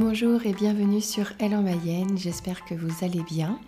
[0.00, 3.58] Bonjour et bienvenue sur Elle en Mayenne, j'espère que vous allez bien.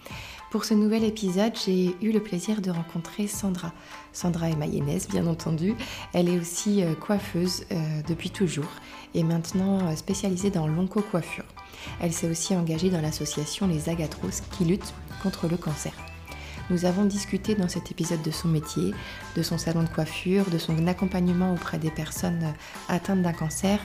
[0.53, 3.72] Pour ce nouvel épisode, j'ai eu le plaisir de rencontrer Sandra.
[4.13, 5.75] Sandra est mayonnaise, bien entendu.
[6.13, 7.75] Elle est aussi euh, coiffeuse euh,
[8.07, 8.71] depuis toujours
[9.12, 11.46] et maintenant euh, spécialisée dans l'onco-coiffure.
[12.01, 14.95] Elle s'est aussi engagée dans l'association Les Agatros qui lutte
[15.25, 15.93] contre le cancer.
[16.71, 18.95] Nous avons discuté dans cet épisode de son métier,
[19.36, 22.54] de son salon de coiffure, de son accompagnement auprès des personnes
[22.89, 23.80] atteintes d'un cancer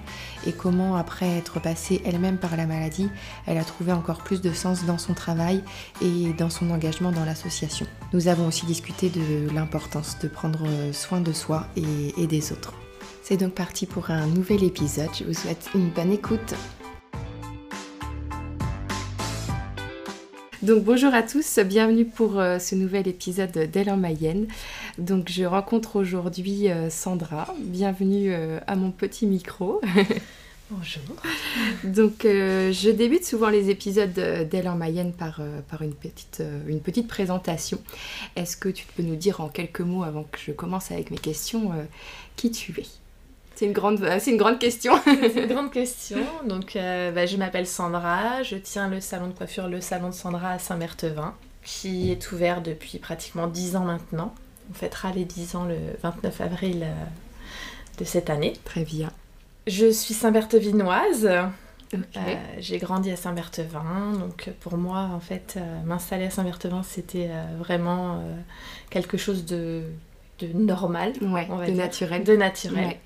[0.45, 3.09] et comment, après être passée elle-même par la maladie,
[3.47, 5.63] elle a trouvé encore plus de sens dans son travail
[6.01, 7.87] et dans son engagement dans l'association.
[8.13, 12.73] Nous avons aussi discuté de l'importance de prendre soin de soi et, et des autres.
[13.23, 15.09] C'est donc parti pour un nouvel épisode.
[15.17, 16.53] Je vous souhaite une bonne écoute.
[20.65, 24.47] Donc bonjour à tous, bienvenue pour euh, ce nouvel épisode d'Elle en Mayenne.
[24.97, 29.79] Donc je rencontre aujourd'hui euh, Sandra, bienvenue euh, à mon petit micro.
[30.71, 31.03] Bonjour.
[31.83, 37.07] Donc je débute souvent les épisodes d'Elle en Mayenne par, par une, petite, une petite
[37.07, 37.77] présentation.
[38.35, 41.19] Est-ce que tu peux nous dire en quelques mots avant que je commence avec mes
[41.19, 41.69] questions
[42.35, 43.04] qui tu es?
[43.55, 44.93] C'est une grande, euh, c'est une grande question.
[45.05, 46.17] c'est une grande question.
[46.45, 48.43] Donc, euh, bah, je m'appelle Sandra.
[48.43, 52.61] Je tiens le salon de coiffure, le salon de Sandra à Saint-Berthevin, qui est ouvert
[52.61, 54.35] depuis pratiquement 10 ans maintenant.
[54.69, 56.93] On fêtera les 10 ans le 29 avril euh,
[57.97, 58.53] de cette année.
[58.65, 59.09] Très bien.
[59.67, 61.29] Je suis Saint-Berthevinoise.
[62.59, 68.21] j'ai grandi à Saint-Berthevin, donc pour moi, en fait, m'installer à Saint-Berthevin, c'était vraiment
[68.89, 69.83] quelque chose de,
[70.39, 72.23] de normal, ouais, de naturel.
[72.23, 72.97] De naturel.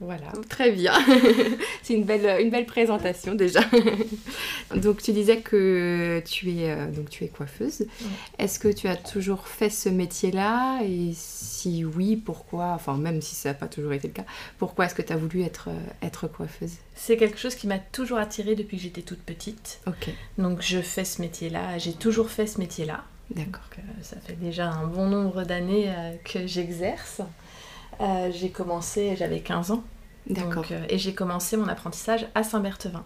[0.00, 0.26] Voilà.
[0.48, 0.92] Très bien.
[1.82, 3.60] c'est une belle, une belle présentation déjà.
[4.74, 7.86] donc tu disais que tu es, euh, donc, tu es coiffeuse.
[8.38, 10.80] Est-ce que tu as toujours fait ce métier-là?
[10.84, 12.72] Et si oui, pourquoi?
[12.74, 14.26] Enfin, même si ça n'a pas toujours été le cas,
[14.58, 16.74] pourquoi est-ce que tu as voulu être, euh, être coiffeuse?
[16.94, 19.80] C'est quelque chose qui m'a toujours attirée depuis que j'étais toute petite.
[19.86, 20.10] Ok.
[20.36, 21.78] Donc je fais ce métier-là.
[21.78, 23.04] J'ai toujours fait ce métier-là.
[23.30, 23.64] D'accord.
[23.78, 25.92] Euh, ça fait déjà un bon nombre d'années
[26.24, 27.22] que j'exerce.
[28.00, 29.84] Euh, j'ai commencé, j'avais 15 ans.
[30.28, 30.64] D'accord.
[30.70, 33.04] Euh, et j'ai commencé mon apprentissage à Saint-Berthevin.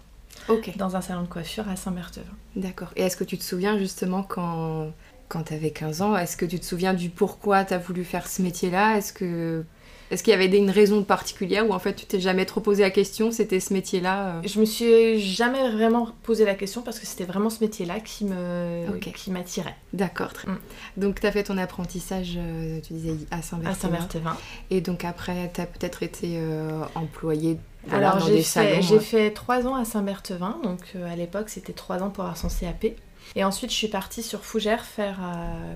[0.49, 0.77] Ok.
[0.77, 2.33] Dans un salon de coiffure à Saint-Berthevin.
[2.57, 2.91] D'accord.
[2.97, 4.91] Et est-ce que tu te souviens justement quand,
[5.29, 8.05] quand tu avais 15 ans, est-ce que tu te souviens du pourquoi tu as voulu
[8.05, 8.97] faire ce métier-là?
[8.97, 9.65] Est-ce que
[10.11, 12.83] est-ce qu'il y avait une raison particulière ou en fait tu t'es jamais trop posé
[12.83, 16.99] la question, c'était ce métier-là euh Je me suis jamais vraiment posé la question parce
[16.99, 19.77] que c'était vraiment ce métier-là qui me qui m'attirait.
[19.93, 20.49] D'accord, très.
[20.49, 20.59] Mm.
[20.97, 24.37] Donc tu as fait ton apprentissage, euh, tu disais, à Saint-Berthevin.
[24.71, 27.59] Et donc après, tu as peut-être été euh, employée
[27.91, 32.11] Alors j'ai fait, j'ai fait trois ans à Saint-Berthevin, donc à l'époque c'était trois ans
[32.11, 32.97] pour avoir son CAP.
[33.37, 35.21] Et ensuite je suis partie sur Fougères faire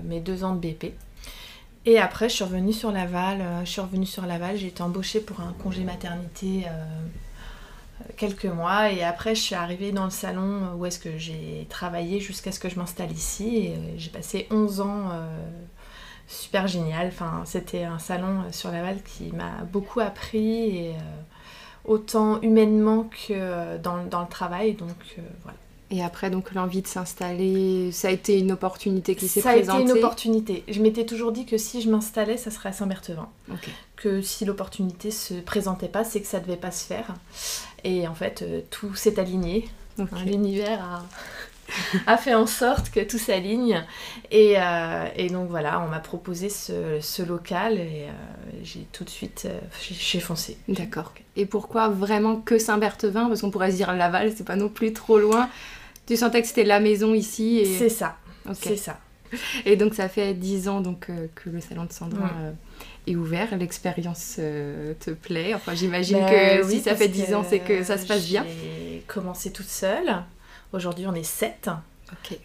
[0.03, 0.93] mes deux ans de BP.
[1.85, 3.41] Et après, je suis revenue sur Laval.
[3.41, 4.57] Euh, je suis revenue sur Laval.
[4.57, 6.85] J'ai été embauchée pour un congé maternité euh,
[8.17, 8.91] quelques mois.
[8.91, 12.59] Et après, je suis arrivée dans le salon où est-ce que j'ai travaillé jusqu'à ce
[12.59, 13.57] que je m'installe ici.
[13.57, 15.09] Et euh, j'ai passé 11 ans
[16.27, 17.07] super génial.
[17.07, 20.77] Enfin, c'était un salon sur Laval qui m'a beaucoup appris.
[20.77, 20.95] Et,
[21.87, 24.73] autant humainement que dans, dans le travail.
[24.73, 25.59] Donc voilà.
[25.91, 29.73] Et après, donc l'envie de s'installer, ça a été une opportunité qui s'est présentée Ça
[29.73, 30.63] a été une opportunité.
[30.67, 33.29] Je m'étais toujours dit que si je m'installais, ça serait à Saint-Berthevin.
[33.95, 37.13] Que si l'opportunité se présentait pas, c'est que ça devait pas se faire.
[37.83, 39.69] Et en fait, euh, tout s'est aligné.
[40.25, 41.03] L'univers
[42.07, 42.17] a...
[42.17, 43.85] fait en sorte que tout s'aligne.
[44.31, 49.03] Et, euh, et, donc voilà, on m'a proposé ce, ce, local et euh, j'ai tout
[49.03, 49.47] de suite,
[49.79, 50.57] j'ai foncé.
[50.67, 51.13] D'accord.
[51.35, 53.27] Et pourquoi vraiment que Saint-Berthevin?
[53.27, 55.47] Parce qu'on pourrait se dire Laval, c'est pas non plus trop loin.
[56.05, 57.65] Tu sentais que c'était la maison ici et...
[57.65, 58.17] C'est ça.
[58.53, 58.99] C'est ça.
[59.65, 62.51] Et donc ça fait 10 ans donc, euh, que le salon de Sandra euh,
[63.07, 63.55] est ouvert.
[63.57, 67.83] L'expérience euh, te plaît Enfin j'imagine ben que si ça fait 10 ans c'est que
[67.83, 68.45] ça se passe bien.
[68.45, 70.23] J'ai commencé toute seule.
[70.73, 71.69] Aujourd'hui on est 7.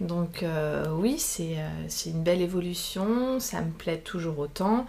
[0.01, 0.45] Donc
[0.93, 1.57] oui c'est
[2.07, 3.41] une belle évolution.
[3.41, 4.87] Ça me plaît toujours autant.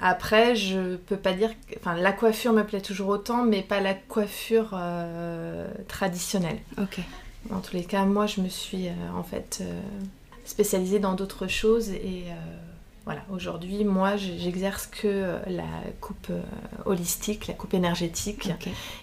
[0.00, 1.50] après, je peux pas dire.
[1.78, 4.78] Enfin, la coiffure me plaît toujours autant, mais pas la coiffure
[5.88, 6.58] traditionnelle.
[6.78, 7.00] Ok.
[7.50, 9.62] En tous les cas, moi, je me suis en fait
[10.44, 12.34] spécialisée dans d'autres choses et euh,
[13.04, 15.64] voilà, aujourd'hui, moi, j'exerce que euh, la
[16.00, 16.42] coupe euh,
[16.84, 18.48] holistique, la coupe énergétique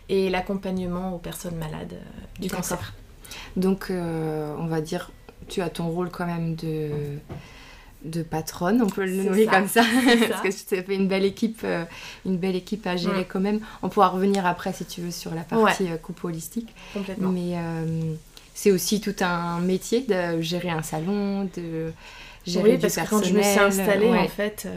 [0.08, 2.00] et l'accompagnement aux personnes malades
[2.40, 2.94] du cancer.
[3.56, 5.12] Donc, on va dire,
[5.48, 6.90] tu as ton rôle quand même de,
[8.06, 9.84] de patronne, on peut le nommer comme ça,
[10.30, 11.66] parce que tu fait une belle équipe,
[12.26, 13.60] une belle équipe à gérer quand même.
[13.82, 16.74] On pourra revenir après, si tu veux, sur la partie coupe holistique.
[16.94, 17.30] Complètement.
[17.30, 17.56] Mais
[18.54, 21.94] c'est aussi tout un métier de gérer un salon, de
[22.58, 24.68] oui, parce que quand je me suis installée, en fait,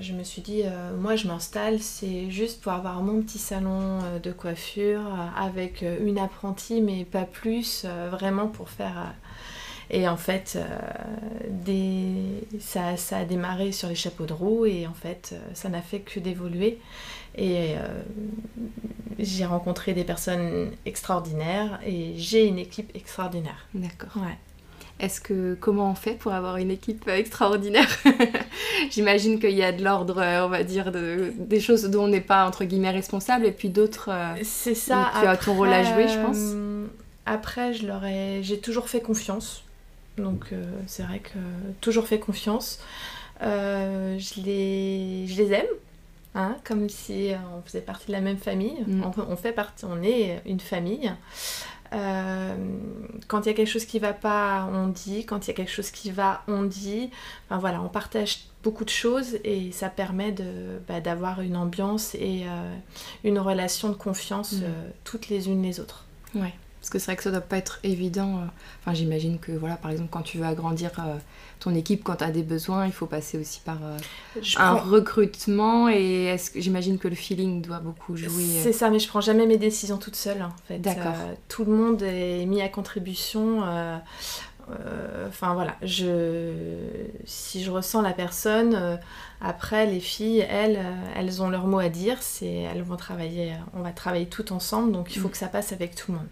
[0.00, 0.62] je me suis dit,
[0.98, 5.02] moi je m'installe, c'est juste pour avoir mon petit salon de coiffure
[5.36, 9.14] avec une apprentie, mais pas plus, vraiment pour faire
[9.90, 14.94] et en fait, euh, ça, ça, a démarré sur les chapeaux de roue et en
[14.94, 16.80] fait, euh, ça n'a fait que d'évoluer.
[17.36, 18.02] Et euh,
[19.18, 23.68] j'ai rencontré des personnes extraordinaires et j'ai une équipe extraordinaire.
[23.74, 24.16] D'accord.
[24.16, 24.38] Ouais.
[24.98, 27.88] Est-ce que comment on fait pour avoir une équipe extraordinaire
[28.90, 32.20] J'imagine qu'il y a de l'ordre, on va dire, de, des choses dont on n'est
[32.20, 34.10] pas entre guillemets responsable, et puis d'autres.
[34.42, 35.10] c'est ça.
[35.20, 36.54] Tu as ton rôle à jouer, je pense.
[37.26, 39.64] Après, je leur ai, j'ai toujours fait confiance.
[40.16, 41.38] Donc euh, c'est vrai que
[41.80, 42.80] toujours fait confiance.
[43.42, 45.66] Euh, je, les, je les aime,
[46.34, 48.82] hein, comme si euh, on faisait partie de la même famille.
[48.86, 49.02] Mm.
[49.28, 51.12] On, fait partie, on est une famille.
[51.90, 55.24] Quand il y a quelque chose qui va pas, on dit.
[55.24, 57.10] Quand il y a quelque chose qui va, on dit.
[57.48, 62.14] Enfin voilà, on partage beaucoup de choses et ça permet de, bah, d'avoir une ambiance
[62.16, 62.44] et
[63.22, 64.64] une relation de confiance mm.
[65.04, 66.04] toutes les unes les autres.
[66.34, 66.54] Ouais.
[66.80, 68.36] Parce que c'est vrai que ça doit pas être évident.
[68.36, 68.44] Euh,
[68.80, 71.16] enfin, j'imagine que, voilà, par exemple, quand tu veux agrandir euh,
[71.58, 73.96] ton équipe, quand tu as des besoins, il faut passer aussi par euh,
[74.56, 75.88] un recrutement.
[75.88, 79.20] Et est-ce que j'imagine que le feeling doit beaucoup jouer C'est ça, mais je prends
[79.20, 80.78] jamais mes décisions toute seule, en fait.
[80.78, 81.14] D'accord.
[81.48, 83.62] tout le monde est mis à contribution.
[85.28, 86.52] Enfin voilà, je,
[87.24, 88.98] si je ressens la personne,
[89.40, 90.84] après les filles, elles,
[91.14, 92.18] elles ont leur mot à dire.
[92.20, 95.32] C'est, elles vont travailler, on va travailler tout ensemble, donc il faut mm.
[95.32, 96.26] que ça passe avec tout le monde.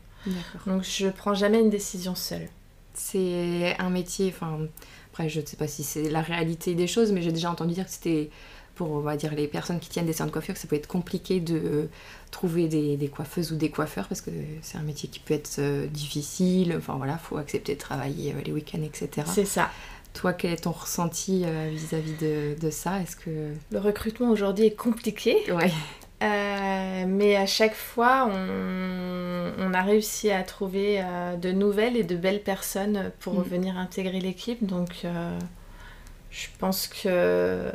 [0.66, 2.48] Donc je prends jamais une décision seule.
[2.94, 4.60] C'est un métier, enfin,
[5.12, 7.74] après je ne sais pas si c'est la réalité des choses, mais j'ai déjà entendu
[7.74, 8.30] dire que c'était
[8.74, 10.76] pour on va dire les personnes qui tiennent des salons de coiffure que ça peut
[10.76, 11.88] être compliqué de
[12.30, 14.30] trouver des, coiffeuses ou des coiffeurs parce que
[14.62, 16.74] c'est un métier qui peut être euh, difficile.
[16.76, 19.70] Enfin voilà faut accepter de travailler euh, les week-ends etc c'est ça.
[20.12, 23.00] Toi quel est ton ressenti euh, vis-à-vis de, de, ça?
[23.00, 25.36] Est-ce que le recrutement aujourd'hui est compliqué.
[25.52, 25.72] Ouais
[26.24, 32.16] euh, mais à chaque fois, on, a réussi à trouver euh, de nouvelles et de
[32.16, 33.42] belles personnes pour mm.
[33.42, 34.64] venir intégrer l'équipe.
[34.64, 35.38] Donc, euh,
[36.30, 37.70] je pense que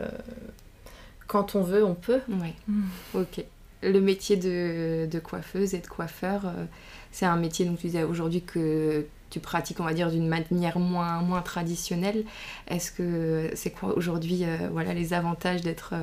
[1.28, 2.22] quand on veut, on peut.
[2.30, 2.54] Oui.
[2.68, 2.84] Mm.
[3.16, 3.44] Ok.
[3.84, 6.52] Le métier de, coiffeuse et de coiffeur,
[7.12, 10.80] c'est un métier, donc tu disais aujourd'hui que tu pratiques, on va dire, d'une manière
[10.80, 12.26] moins, moins traditionnelle.
[12.68, 15.94] Est-ce que c'est quoi aujourd'hui voilà, les avantages d'être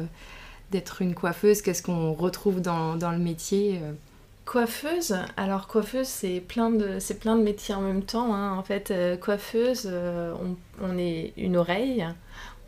[0.71, 3.93] d'être une coiffeuse Qu'est-ce qu'on retrouve dans, le métier euh
[4.45, 8.33] Coiffeuse, alors coiffeuse c'est plein de plein de métiers en même temps.
[8.33, 8.57] Hein.
[8.57, 10.33] En fait, euh, coiffeuse, euh,
[10.81, 12.07] on, est une oreille,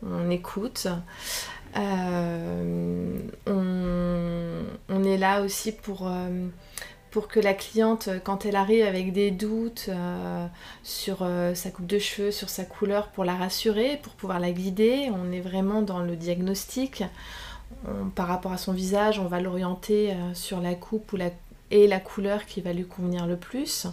[0.03, 0.87] on écoute.
[1.75, 1.83] on,
[5.05, 6.11] est là aussi pour,
[7.11, 9.89] pour que la cliente, quand elle arrive avec des doutes
[10.83, 15.09] sur sa coupe de cheveux, sur sa couleur, pour la rassurer, pour pouvoir la guider.
[15.13, 17.05] On est vraiment dans le diagnostic
[18.15, 21.29] par rapport à son visage, on va l'orienter euh, sur la coupe ou la,
[21.71, 23.87] et la couleur qui va lui convenir le plus.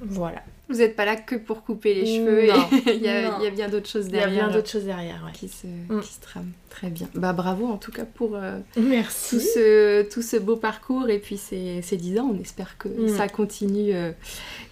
[0.00, 0.42] Voilà.
[0.68, 2.44] Vous n'êtes pas là que pour couper les cheveux,
[2.86, 4.28] il, y a, bien d'autres choses derrière.
[4.28, 5.32] Il y a bien d'autres choses derrière, ouais.
[5.32, 6.00] qui, se, mm.
[6.02, 6.52] qui se trament.
[6.68, 7.08] Très bien.
[7.14, 9.36] Bah bravo en tout cas pour euh, Merci.
[9.36, 12.30] Tout, ce, tout ce beau parcours et puis ces, ces 10 ans.
[12.34, 13.16] On espère que mm.
[13.16, 14.12] ça continue, euh,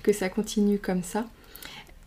[0.03, 1.25] que ça continue comme ça.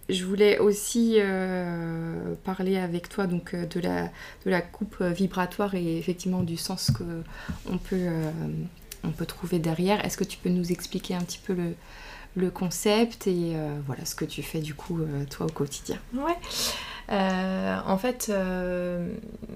[0.09, 5.75] Je voulais aussi euh, parler avec toi donc, euh, de, la, de la coupe vibratoire
[5.75, 8.31] et effectivement du sens qu'on peut, euh,
[9.03, 10.03] on peut trouver derrière.
[10.03, 11.75] Est-ce que tu peux nous expliquer un petit peu le,
[12.35, 14.99] le concept et voilà ce que tu fais du coup
[15.29, 15.97] toi au quotidien?
[16.13, 16.37] Ouais.
[17.09, 18.31] en fait,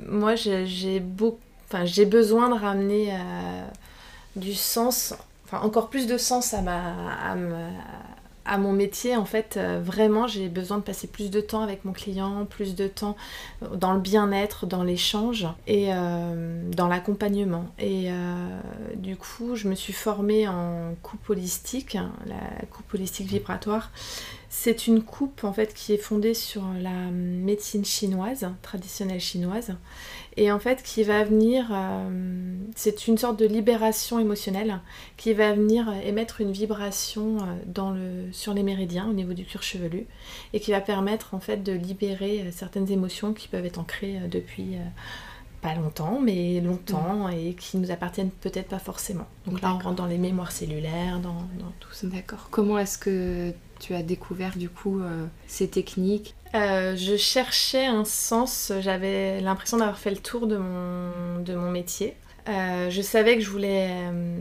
[0.07, 3.17] moi j'ai besoin de ramener
[4.36, 5.13] du sens,
[5.45, 7.69] enfin encore plus de sens à ma, à ma,
[8.45, 11.85] à mon métier, en fait, euh, vraiment, j'ai besoin de passer plus de temps avec
[11.85, 13.15] mon client, plus de temps
[13.73, 17.65] dans le bien-être, dans l'échange et euh, dans l'accompagnement.
[17.79, 18.59] Et euh,
[18.95, 23.91] du coup, je me suis formée en coupe holistique, la coupe holistique vibratoire.
[24.50, 29.75] C'est une coupe en fait qui est fondée sur la médecine chinoise, traditionnelle chinoise,
[30.35, 34.79] et en fait qui va venir, euh, c'est une sorte de libération émotionnelle
[35.17, 37.37] qui va venir émettre une vibration
[37.77, 40.07] euh, sur les méridiens au niveau du cuir chevelu
[40.53, 44.19] et qui va permettre en fait de libérer euh, certaines émotions qui peuvent être ancrées
[44.29, 44.77] depuis
[45.63, 47.34] pas longtemps, mais longtemps mm.
[47.34, 49.25] et qui nous appartiennent peut-être pas forcément.
[49.48, 52.08] Donc là, on rentre dans les mémoires cellulaires, dans, dans tout ça.
[52.08, 52.50] D'accord.
[52.51, 55.01] Comment est-ce que tu as découvert du coup
[55.48, 56.36] ces techniques?
[56.55, 61.72] Euh, je cherchais un sens, j'avais l'impression d'avoir fait le tour de mon, de mon
[61.72, 62.15] métier.
[62.48, 64.38] Euh, je savais que je voulais euh,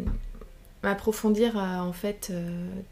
[0.83, 2.33] m'approfondir en fait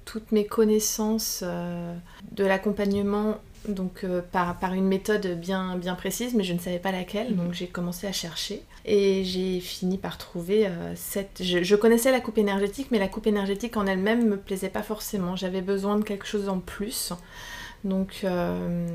[0.06, 3.36] toutes mes connaissances de l'accompagnement
[3.68, 7.52] donc euh, par, une méthode bien, bien précise, mais je ne savais pas laquelle, donc
[7.52, 8.62] j'ai commencé à chercher.
[8.86, 11.42] Et j'ai fini par trouver cette...
[11.42, 15.36] Je, connaissais la coupe énergétique, mais la coupe énergétique en elle-même me plaisait pas forcément.
[15.36, 17.12] J'avais besoin de quelque chose en plus.
[17.84, 18.86] Donc, euh,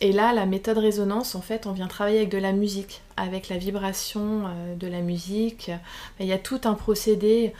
[0.00, 3.48] et là, la méthode résonance, en fait, on vient travailler avec de la musique, avec
[3.48, 5.70] la vibration euh, de la musique.
[6.18, 7.52] Il y a tout un procédé.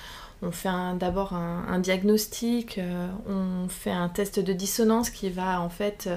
[0.45, 0.69] On fait
[0.99, 6.11] d'abord un, diagnostic, euh, on fait un test de dissonance qui va en fait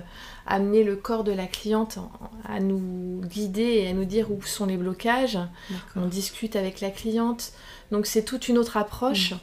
[0.47, 1.99] amener le corps de la cliente
[2.43, 5.37] à nous guider et à nous dire où sont les blocages.
[5.95, 7.53] On discute avec la cliente.
[7.91, 9.33] Donc c'est toute une autre approche.
[9.33, 9.37] Mm.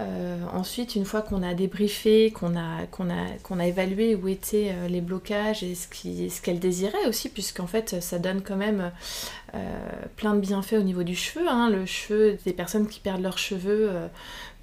[0.00, 4.26] Euh, ensuite, une fois qu'on a débriefé, qu'on a, qu'on a, qu'on a évalué où
[4.26, 8.90] étaient euh, les blocages et ce, qu'elle désirait aussi, puisqu'en fait, ça donne quand même
[9.54, 9.58] euh,
[10.16, 11.46] plein de bienfaits au niveau du cheveu.
[11.46, 11.68] Hein.
[11.68, 13.90] Le cheveu, des personnes qui perdent leurs cheveux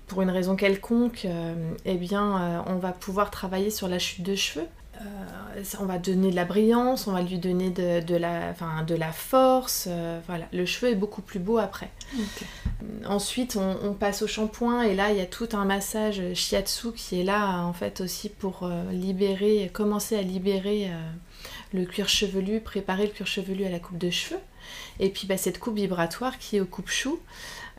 [0.08, 1.28] pour une raison quelconque,
[1.86, 4.66] eh bien, on va pouvoir travailler sur la chute de cheveux.
[5.02, 8.54] Euh, on va donner de la brillance, on va lui donner de, la,
[8.84, 9.86] de la force.
[9.90, 11.90] Euh, voilà, le cheveu est beaucoup plus beau après.
[13.06, 17.22] Ensuite, on, passe au shampoing et là, il y a tout un massage shiatsu qui
[17.22, 20.90] est là en fait aussi pour euh, libérer, commencer à libérer
[21.74, 24.40] le cuir chevelu, préparer le cuir chevelu à la coupe de cheveux.
[25.00, 27.20] Et puis bah, cette coupe vibratoire qui est au coupe-chou.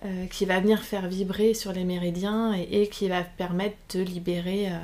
[0.03, 4.69] Euh, qui va venir faire vibrer sur les méridiens et, qui va permettre de libérer
[4.69, 4.79] euh,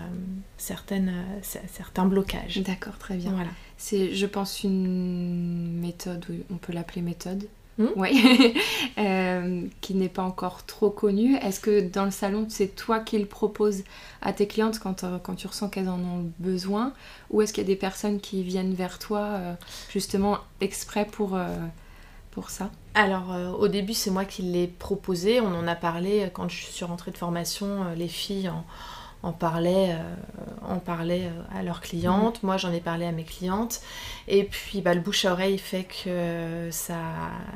[0.58, 2.58] certaines, euh, certains blocages.
[2.58, 3.30] D'accord, très bien.
[3.30, 3.49] Voilà.
[3.78, 8.54] C'est, je pense, une méthode, on peut l'appeler méthode, hmm oui,
[9.80, 11.37] qui n'est pas encore trop connue.
[11.37, 13.85] Est-ce que dans le salon, c'est toi qui le proposes
[14.20, 16.92] à tes clientes quand, quand tu ressens qu'elles en ont besoin?
[17.30, 19.40] Ou est-ce qu'il y a des personnes qui viennent vers toi
[19.88, 21.38] justement exprès pour
[22.50, 26.28] ça Alors euh, au début c'est moi qui l'ai proposé, on en a parlé euh,
[26.33, 28.50] quand je suis rentrée de formation, euh, les filles
[29.23, 29.97] en, parlaient,
[30.62, 33.81] en parlaient à leurs clientes, moi j'en ai parlé à mes clientes
[34.28, 37.00] et puis bah, le bouche à oreille fait que ça,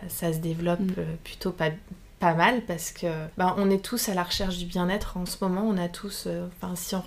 [0.09, 0.95] ça se développe mm.
[1.23, 1.71] plutôt pas,
[2.19, 3.07] pas mal parce que
[3.37, 5.63] bah, on est tous à la recherche du bien-être en ce moment.
[5.65, 7.05] On a tous, enfin si on,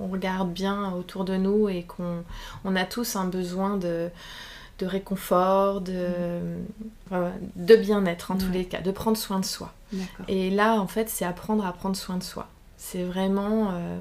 [0.00, 2.24] on, regarde bien autour de nous et qu'on
[2.64, 4.10] on a tous un besoin de,
[4.80, 6.40] de réconfort, de,
[7.56, 9.72] de bien-être en tous les cas, de prendre soin de soi.
[10.28, 12.48] Et là, en fait, c'est apprendre à prendre soin de soi.
[12.76, 13.72] C'est vraiment...
[13.72, 13.98] Euh,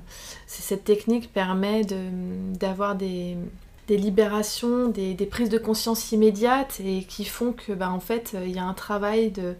[0.47, 3.37] cette technique permet d'avoir des,
[3.87, 8.35] des, libérations, des, des, prises de conscience immédiates et qui font que, bah, en fait,
[8.45, 9.55] il y a un travail de,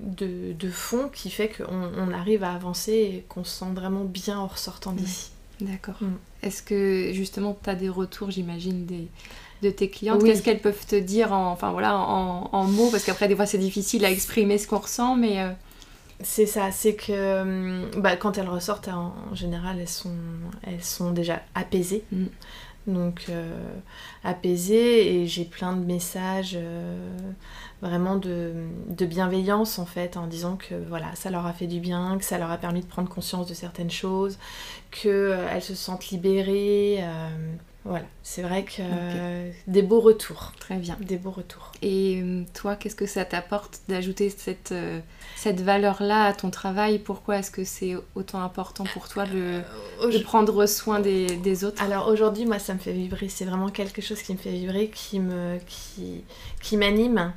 [0.00, 4.04] de, de fond qui fait qu'on on arrive à avancer et qu'on se sent vraiment
[4.04, 5.30] bien en ressortant d'ici.
[5.60, 5.96] D'accord.
[6.00, 6.16] Mm.
[6.42, 9.08] Est-ce que justement tu as des retours, j'imagine, des,
[9.62, 12.90] de tes clientes Qu'est-ce qu'elles peuvent te dire en, enfin, voilà, en, mots?
[12.90, 15.40] Parce qu'après, des fois, c'est difficile à exprimer ce qu'on ressent, mais...
[15.40, 15.50] Euh,
[16.20, 20.16] c'est ça, c'est que hum, bah, quand elles ressortent, en, général, elles sont,
[20.64, 22.02] elles sont déjà apaisées.
[22.10, 22.24] Mm.
[22.88, 23.52] Donc, euh,
[24.24, 27.06] apaisées, et j'ai plein de messages euh,
[27.82, 28.52] vraiment de,
[28.88, 32.24] de, bienveillance, en fait, en disant que voilà, ça leur a fait du bien, que
[32.24, 34.38] ça leur a permis de prendre conscience de certaines choses,
[34.90, 37.04] qu'elles se sentent libérées.
[37.88, 38.82] Voilà, c'est vrai que
[39.66, 40.52] des beaux retours.
[40.60, 40.98] Très bien.
[41.00, 41.72] Des beaux retours.
[41.80, 45.00] Et euh, toi, qu'est-ce que ça t'apporte d'ajouter cette, euh,
[45.36, 46.98] cette valeur-là à ton travail?
[46.98, 49.62] Pourquoi est-ce que c'est autant important pour toi de,
[50.02, 51.82] euh, de prendre soin des, des, autres?
[51.82, 53.30] Alors aujourd'hui, moi, ça me fait vibrer.
[53.30, 56.24] C'est vraiment quelque chose qui me fait vibrer, qui me qui,
[56.60, 57.32] qui m'anime.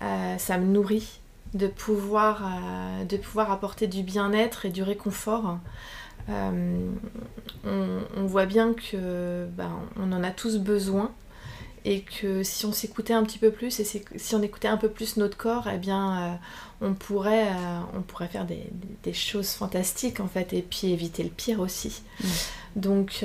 [0.00, 1.20] ça me nourrit
[1.54, 2.42] de pouvoir,
[3.08, 5.58] de pouvoir apporter du bien-être et du réconfort.
[6.28, 6.90] Euh,
[7.64, 11.12] on, voit bien que ben, on en a tous besoin
[11.84, 14.88] et que si on s'écoutait un petit peu plus et si on écoutait un peu
[14.88, 16.34] plus notre corps, eh bien, euh,
[16.80, 21.30] on, pourrait, euh, on pourrait faire des, choses fantastiques en fait et puis éviter le
[21.30, 22.02] pire aussi.
[22.76, 23.24] Donc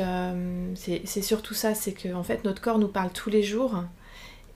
[0.75, 3.83] c'est surtout ça, c'est que en fait notre corps nous parle tous les jours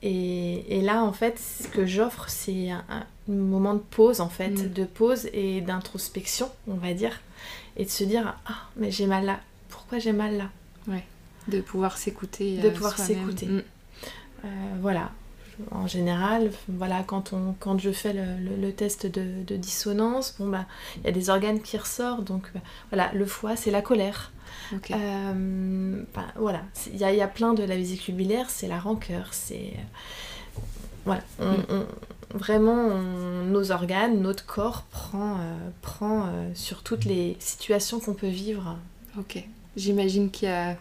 [0.03, 2.83] et, là en fait ce que j'offre c'est un,
[3.27, 4.73] moment de pause en fait, mm.
[4.73, 7.21] de pause et d'introspection on va dire
[7.77, 9.39] et de se dire ah mais j'ai mal là.
[9.69, 10.49] Pourquoi j'ai mal là?
[10.87, 11.03] Ouais.
[11.47, 13.47] De pouvoir s'écouter de euh, pouvoir s'écouter.
[13.47, 13.63] Mm.
[14.45, 14.47] euh,
[14.81, 15.11] voilà.
[15.69, 20.65] En général voilà quand on quand je fais le, test de, dissonance bon bah
[20.97, 24.31] il y a des organes qui ressortent donc bah, voilà le foie c'est la colère.
[24.91, 26.63] Euh, bah, voilà.
[26.87, 29.73] Il y, y, a plein de la vésicule biliaire c'est la rancœur c'est
[31.05, 31.85] voilà on, mm
[32.33, 32.89] vraiment
[33.45, 38.77] nos organes, notre corps prend, euh, prend euh, sur toutes les situations qu'on peut vivre.
[39.17, 39.43] Ok.
[39.75, 40.77] J'imagine qu'il y a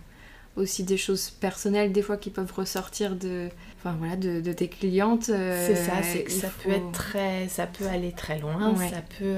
[0.57, 3.49] aussi des choses personnelles des fois qui peuvent ressortir de,
[3.79, 5.31] enfin, voilà, de, de tes clientes.
[5.31, 9.03] Euh, c'est ça, c'est que ça peut être très, ça peut aller très loin, ça
[9.19, 9.37] peut,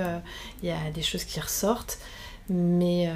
[0.63, 1.99] il y a des choses qui ressortent.
[2.49, 3.09] Mais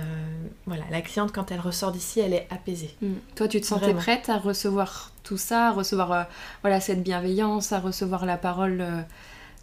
[0.66, 2.94] voilà, la cliente, quand elle ressort d'ici, elle est apaisée.
[3.00, 3.14] Mm.
[3.34, 6.26] Toi, tu te sentais prête à recevoir tout ça, à recevoir
[6.62, 8.84] voilà, cette bienveillance, à recevoir la parole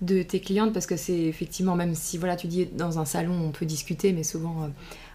[0.02, 0.74] de tes clientes?
[0.74, 4.14] Parce que c'est effectivement, même si voilà, tu dis dans un salon, on peut discuter,
[4.14, 4.70] mais souvent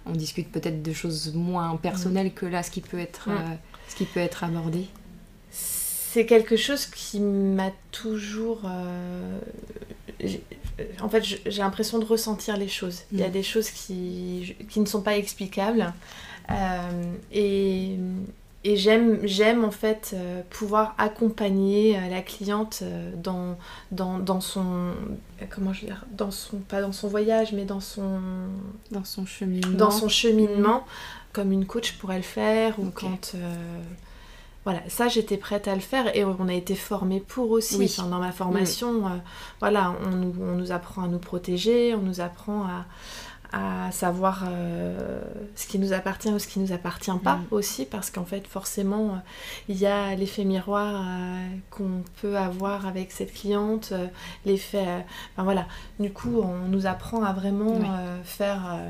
[0.06, 3.28] on discute peut-être de choses moins personnelles que là, ce qui peut être,
[3.88, 4.88] ce qui peut être abordé
[6.10, 8.62] c'est quelque chose qui m'a toujours.
[10.78, 13.02] Euh, en fait, j'ai l'impression de ressentir les choses.
[13.12, 13.32] Il y a mm.
[13.32, 15.92] des choses qui, qui ne sont pas explicables.
[16.50, 17.96] Euh, et,
[18.64, 22.82] et j'aime, j'aime en fait euh, pouvoir accompagner la cliente
[23.16, 23.56] dans,
[23.92, 24.92] dans, dans, son.
[25.50, 26.58] Comment je veux dire Dans son.
[26.58, 28.20] Pas dans son voyage, mais dans son.
[28.90, 29.76] Dans son cheminement.
[29.76, 30.84] Dans son cheminement,
[31.32, 33.34] comme une coach pourrait le faire, ou quand
[34.68, 37.90] voilà, ça j'étais prête à le faire et on a été formés pour aussi.
[37.96, 39.10] dans ma formation, euh,
[39.60, 42.66] voilà, on nous, apprend à nous protéger, on nous apprend
[43.50, 45.22] à, savoir euh,
[45.56, 47.46] ce qui nous appartient ou ce qui nous appartient pas mm.
[47.50, 49.18] aussi parce qu'en fait forcément euh,
[49.70, 51.02] il y a l'effet miroir
[51.70, 53.94] qu'on peut avoir avec cette cliente
[54.44, 54.84] l'effet
[55.32, 55.66] enfin voilà.
[55.98, 57.80] Du coup on nous apprend à vraiment
[58.22, 58.80] faire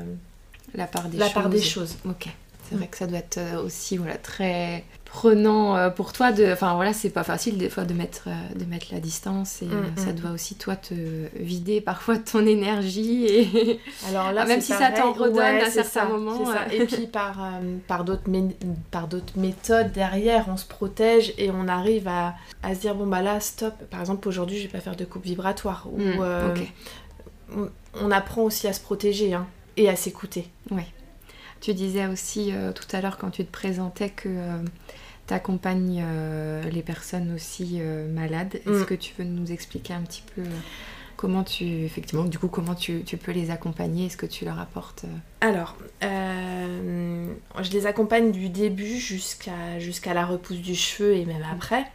[0.73, 1.33] la part des la choses.
[1.33, 1.95] part des choses.
[2.03, 2.27] ok.
[2.69, 6.75] C'est vrai que ça doit être aussi voilà, très prenant euh, pour toi de enfin
[6.75, 9.71] voilà c'est pas facile des fois de mettre euh, de mettre la distance et mm,
[9.71, 10.15] euh, ça mm.
[10.15, 10.93] doit aussi toi te
[11.35, 16.05] vider parfois de ton énergie et alors là même si ça t'en redonne à certains
[16.05, 16.39] moments
[16.71, 17.37] et puis par
[17.87, 18.29] par d'autres
[18.91, 23.07] par d'autres méthodes derrière on se protège et on arrive à, à, se dire bon
[23.07, 23.73] bah là stop.
[23.89, 28.67] Par exemple aujourd'hui je vais pas faire de coupe vibratoire ou mm, on, apprend aussi
[28.67, 30.47] à se protéger hein, et à s'écouter.
[30.69, 30.85] Ouais
[31.61, 34.29] tu disais aussi tout à l'heure quand tu te présentais que
[35.29, 38.55] tu accompagnes euh, les personnes aussi euh, malades.
[38.55, 38.85] Est-ce mm.
[38.85, 40.49] que tu veux nous expliquer un petit peu euh,
[41.17, 44.07] comment tu, effectivement, du coup, comment tu, tu peux les accompagner?
[44.07, 45.05] Est-ce que tu leur apportes
[45.41, 51.85] Alors, je les accompagne du début jusqu'à jusqu'à la repousse du cheveu et même après.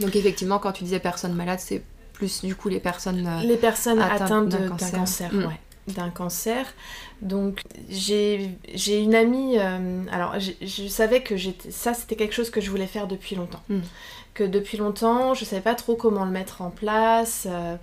[0.00, 1.82] Donc effectivement, quand tu disais personnes malades, c'est
[2.14, 5.44] plus du coup les personnes les personnes atteintes, d'un cancer, mm.
[5.44, 6.66] ouais d'un cancer.
[7.22, 8.56] Donc j'ai
[8.86, 11.34] une amie, euh, alors je savais que
[11.70, 13.62] ça c'était quelque chose que je voulais faire depuis longtemps.
[13.68, 13.80] Hmm.
[14.34, 17.46] Que depuis longtemps je savais pas trop comment le mettre en place.
[17.50, 17.76] Euh,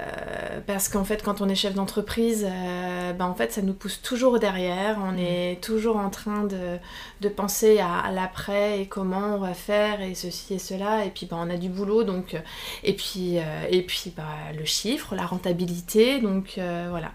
[0.00, 3.72] euh, parce qu'en fait, quand on est chef d'entreprise, euh, ben, en fait, ça nous
[3.72, 4.98] pousse toujours derrière.
[5.02, 5.18] On mm.
[5.18, 10.54] est toujours en train de, penser à, l'après et comment on va faire et ceci
[10.54, 11.04] et cela.
[11.04, 12.04] Et puis, ben, on a du boulot.
[12.04, 12.38] Donc, euh,
[12.84, 13.38] et puis,
[13.70, 14.24] et puis ben,
[14.56, 16.20] le chiffre, la rentabilité.
[16.20, 17.12] Donc, voilà.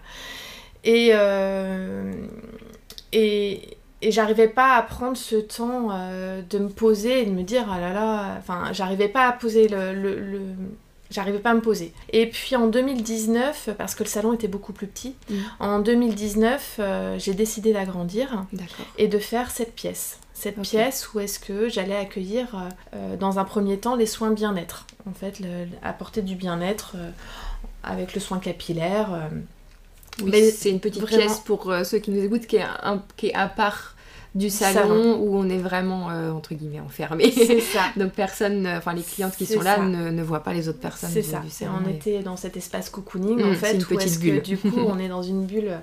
[0.84, 1.12] Et,
[3.12, 7.66] et, et j'arrivais pas à prendre ce temps de me poser et de me dire,
[7.70, 10.40] ah là là, enfin, j'arrivais pas à poser le
[11.14, 11.92] J'arrivais pas à me poser.
[12.12, 15.34] Et puis en 2019, parce que le salon était beaucoup plus petit, mm.
[15.60, 18.44] en 2019, euh, j'ai décidé d'agrandir
[18.98, 20.18] et de faire cette pièce.
[20.32, 24.32] Cette pièce où est-ce que j'allais accueillir euh, euh, dans un premier temps les soins
[24.32, 24.88] bien-être.
[25.08, 25.40] En fait,
[25.84, 26.96] apporter du bien-être
[27.84, 29.30] avec le soin capillaire.
[30.20, 33.34] Oui, c'est une petite pièce pour ceux qui nous écoutent qui est, un, qui est
[33.34, 33.93] à part
[34.34, 37.30] du salon, où on est vraiment euh, entre guillemets enfermé.
[37.30, 37.82] C'est ça.
[37.96, 41.10] Donc personne, enfin les clientes qui sont là ne, ne, voient pas les autres personnes.
[41.10, 41.42] C'est ça.
[41.80, 44.42] on était dans cet espace cocooning en mm, fait, une petite bulle.
[44.42, 45.78] Que, du coup on est dans une bulle,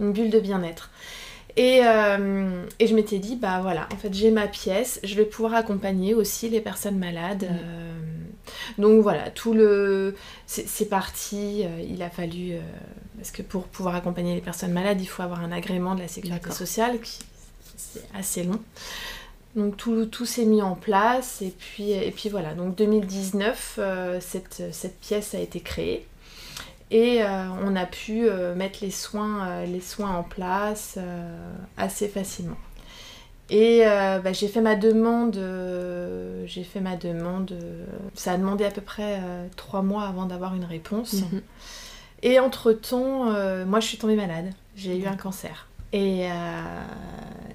[0.00, 0.90] une bulle de bien-être.
[1.56, 5.24] Et, euh, et, je m'étais dit, bah voilà, en fait j'ai ma pièce, je vais
[5.24, 7.44] pouvoir accompagner aussi les personnes malades.
[7.44, 7.54] Mm.
[7.64, 7.92] Euh,
[8.76, 10.14] donc voilà, tout le...
[10.46, 12.56] C'est parti, il a fallu...
[13.16, 16.08] parce que pour pouvoir accompagner les personnes malades, il faut avoir un agrément de la
[16.08, 17.20] sécurité sociale qui
[17.76, 18.60] c'est assez long.
[19.56, 24.18] Donc tout, tout s'est mis en place et puis, et puis voilà, donc 2019, euh,
[24.20, 26.06] cette, cette, pièce a été créée
[26.90, 30.98] et euh, on a pu euh, mettre les soins, les soins en place
[31.76, 32.56] assez facilement.
[33.50, 35.38] Et bah, j'ai fait ma demande,
[36.46, 37.54] j'ai fait ma demande,
[38.14, 39.20] ça a demandé à peu près
[39.54, 41.12] trois mois avant d'avoir une réponse.
[41.12, 41.42] Mhm.
[42.22, 43.30] Et entre-temps,
[43.66, 45.68] moi je suis tombée malade, j'ai eu un cancer.
[45.94, 46.28] Et,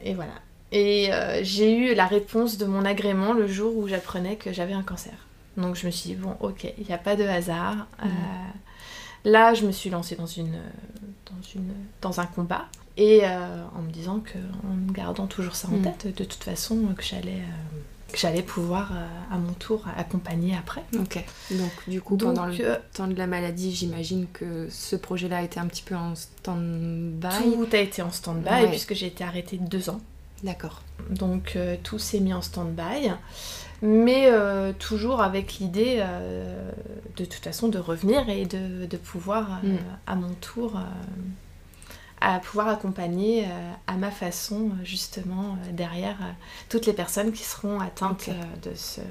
[0.01, 0.33] et voilà.
[0.71, 4.73] Et euh, j'ai eu la réponse de mon agrément le jour où j'apprenais que j'avais
[4.73, 5.13] un cancer.
[5.57, 7.87] Donc je me suis dit, bon, ok, il n'y a pas de hasard.
[8.03, 9.29] Euh, mm.
[9.31, 10.59] là, je me suis lancée dans, une,
[11.25, 12.67] dans, une, dans un combat.
[12.97, 15.81] Et euh, en me disant que, en me gardant toujours ça en mm.
[15.81, 17.41] tête, de toute façon, que j'allais
[18.11, 18.91] que j'allais pouvoir
[19.31, 20.83] à mon tour accompagner après.
[20.99, 21.23] Ok.
[21.51, 25.59] Donc du coup, pendant le temps de la maladie, j'imagine que ce projet-là a été
[25.59, 27.53] un petit peu en stand-by.
[27.53, 30.01] Tout a été en stand-by puisque j'ai été arrêtée deux ans.
[30.43, 30.81] D'accord.
[31.09, 33.11] Donc euh, tout s'est mis en stand-by,
[33.81, 36.71] mais euh, toujours avec l'idée euh,
[37.17, 39.77] de toute façon de revenir et de, pouvoir mm.
[40.07, 40.79] à mon tour
[42.21, 43.45] à pouvoir accompagner
[43.87, 46.17] à ma façon justement derrière
[46.67, 48.29] toutes les personnes qui seront atteintes
[48.63, 49.01] de, ce,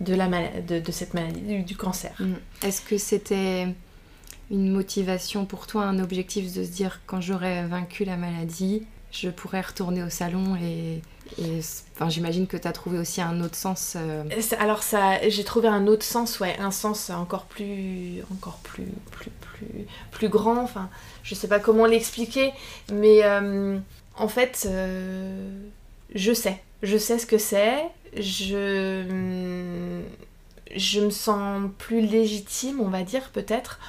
[0.00, 2.14] de, la de, de, cette maladie, du, cancer.
[2.18, 2.34] Mm.
[2.62, 3.68] Est-ce que c'était
[4.50, 9.28] une motivation pour toi, un objectif de se dire quand j'aurai vaincu la maladie, je
[9.30, 11.02] pourrais retourner au salon et,
[11.94, 13.96] enfin, j'imagine que tu as trouvé aussi un autre sens.
[13.96, 14.24] Euh,
[14.58, 19.30] alors ça, j'ai trouvé un autre sens, ouais, un sens encore plus, encore plus, plus,
[19.40, 20.62] plus, plus grand.
[20.62, 20.88] Enfin,
[21.22, 22.52] je sais pas comment l'expliquer,
[22.92, 23.78] mais euh,
[24.16, 25.48] en fait, euh,
[26.14, 27.82] je sais, je sais ce que c'est.
[28.16, 29.04] Je,
[30.74, 33.80] je me sens plus légitime, on va dire peut-être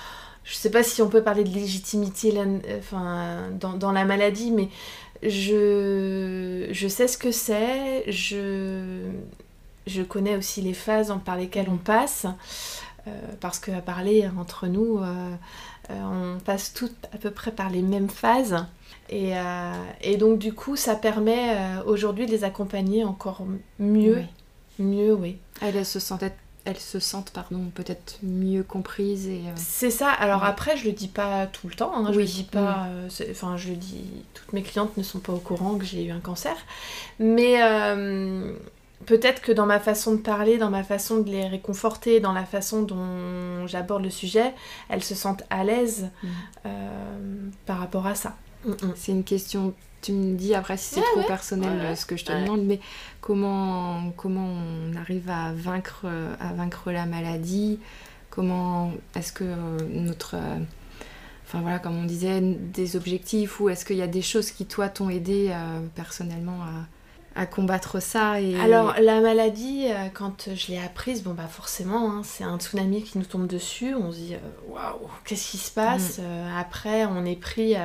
[0.43, 2.31] je sais pas si on peut parler de légitimité
[2.77, 4.69] enfin, dans, dans, la maladie, mais
[5.23, 9.09] je, je sais ce que c'est, je,
[9.87, 12.25] je connais aussi les phases par lesquelles on passe,
[13.07, 15.35] euh, parce qu'à parler entre nous, euh,
[15.91, 18.65] euh, on passe toutes à peu près par les mêmes phases.
[19.09, 19.33] Et,
[20.01, 23.43] et donc du coup, ça permet aujourd'hui de les accompagner encore
[23.77, 24.23] mieux.
[24.79, 25.37] Mieux, oui.
[25.61, 26.33] Elle, se sentait
[26.65, 30.09] elles se sentent pardon peut-être mieux comprises et euh, c'est ça.
[30.09, 33.07] Alors après je le dis pas tout le temps hein, je le dis pas euh,
[33.31, 36.11] enfin je le dis toutes mes clientes ne sont pas au courant que j'ai eu
[36.11, 36.55] un cancer.
[37.19, 38.51] Mais euh,
[39.05, 42.45] peut-être que dans ma façon de parler dans ma façon de les réconforter dans la
[42.45, 44.53] façon dont j'aborde le sujet
[44.89, 46.69] elles se sentent à l'aise mm.
[47.65, 48.35] par rapport à ça.
[48.65, 48.93] Mm, mm.
[48.95, 49.73] c'est une question
[50.05, 52.79] tu me dis après si c'est trop personnel ce que je te demande, mais
[53.21, 56.05] comment, comment on arrive à vaincre,
[56.39, 57.79] à vaincre la maladie?
[58.35, 60.35] Comment est-ce que euh, notre.
[60.35, 60.59] Euh,
[61.47, 64.65] enfin voilà, comme on disait, des objectifs ou est-ce qu'il y a des choses qui,
[64.65, 66.59] toi, t'ont aidé euh, personnellement
[67.35, 68.59] à, à, combattre ça et...
[68.59, 73.19] Alors, la maladie, quand je l'ai apprise, bon, bah forcément, hein, c'est un tsunami qui
[73.19, 73.95] nous tombe dessus.
[73.95, 74.35] On se dit,
[74.67, 76.19] waouh, qu'est-ce qui se passe?
[76.19, 76.57] Mm.
[76.57, 77.75] Après, on est pris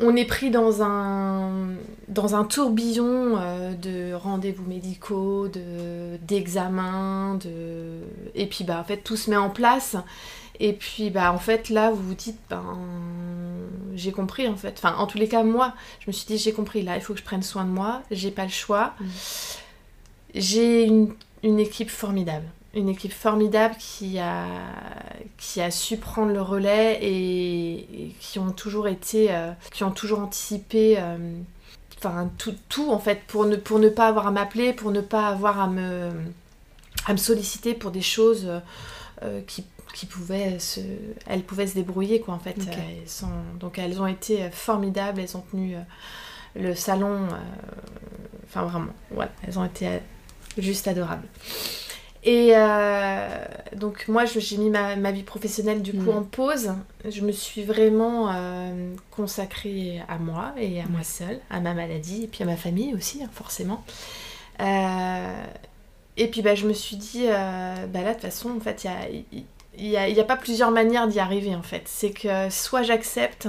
[0.00, 1.74] on est pris dans un,
[2.08, 8.00] dans un tourbillon euh, de rendez-vous médicaux, de, d'examens, de...
[8.34, 9.96] et puis bah en fait tout se met en place.
[10.60, 12.78] Et puis bah en fait là vous vous dites ben
[13.94, 14.74] j'ai compris en fait.
[14.78, 17.12] Enfin en tous les cas moi je me suis dit j'ai compris là il faut
[17.12, 18.94] que je prenne soin de moi, j'ai pas le choix.
[18.98, 19.06] Mmh.
[20.34, 20.84] J'ai
[21.42, 24.46] une équipe formidable une équipe formidable qui a,
[25.36, 30.20] qui a su prendre le relais et, qui ont toujours été, euh, qui ont toujours
[30.20, 31.16] anticipé, euh,
[31.98, 35.00] enfin tout, tout, en fait, pour ne, pour ne pas avoir à m'appeler, pour ne
[35.00, 36.10] pas avoir à me,
[37.06, 38.48] à me solliciter pour des choses
[39.22, 40.80] euh, qui, qui pouvaient se,
[41.26, 42.56] elles pouvaient se débrouiller quoi en fait.
[42.58, 43.28] Elles sont,
[43.60, 45.76] donc elles ont été formidables, elles ont tenu
[46.56, 47.28] le salon,
[48.44, 50.00] enfin vraiment, voilà, elles ont été
[50.56, 51.28] juste adorables.
[52.24, 56.16] Et euh, donc moi j'ai mis ma, vie professionnelle du coup mm.
[56.16, 56.72] en pause.
[57.08, 62.24] Je me suis vraiment euh, consacrée à moi et à moi seule, à ma maladie
[62.24, 63.84] et puis à ma famille aussi hein, forcément.
[64.60, 65.44] Euh,
[66.16, 68.86] et puis bah, je me suis dit, bah là de toute façon en fait
[69.76, 71.82] il n'y a, y a, pas plusieurs manières d'y arriver en fait.
[71.86, 73.48] C'est que soit j'accepte,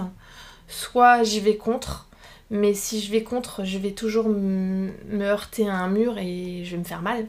[0.68, 2.08] soit j'y vais contre.
[2.50, 6.72] Mais si je vais contre, je vais toujours me heurter à un mur et je
[6.72, 7.26] vais me faire mal.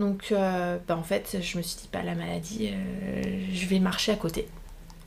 [0.00, 3.66] Donc, euh, bah, en fait, je me suis dit, pas bah, la maladie, euh, je
[3.66, 4.48] vais marcher à côté.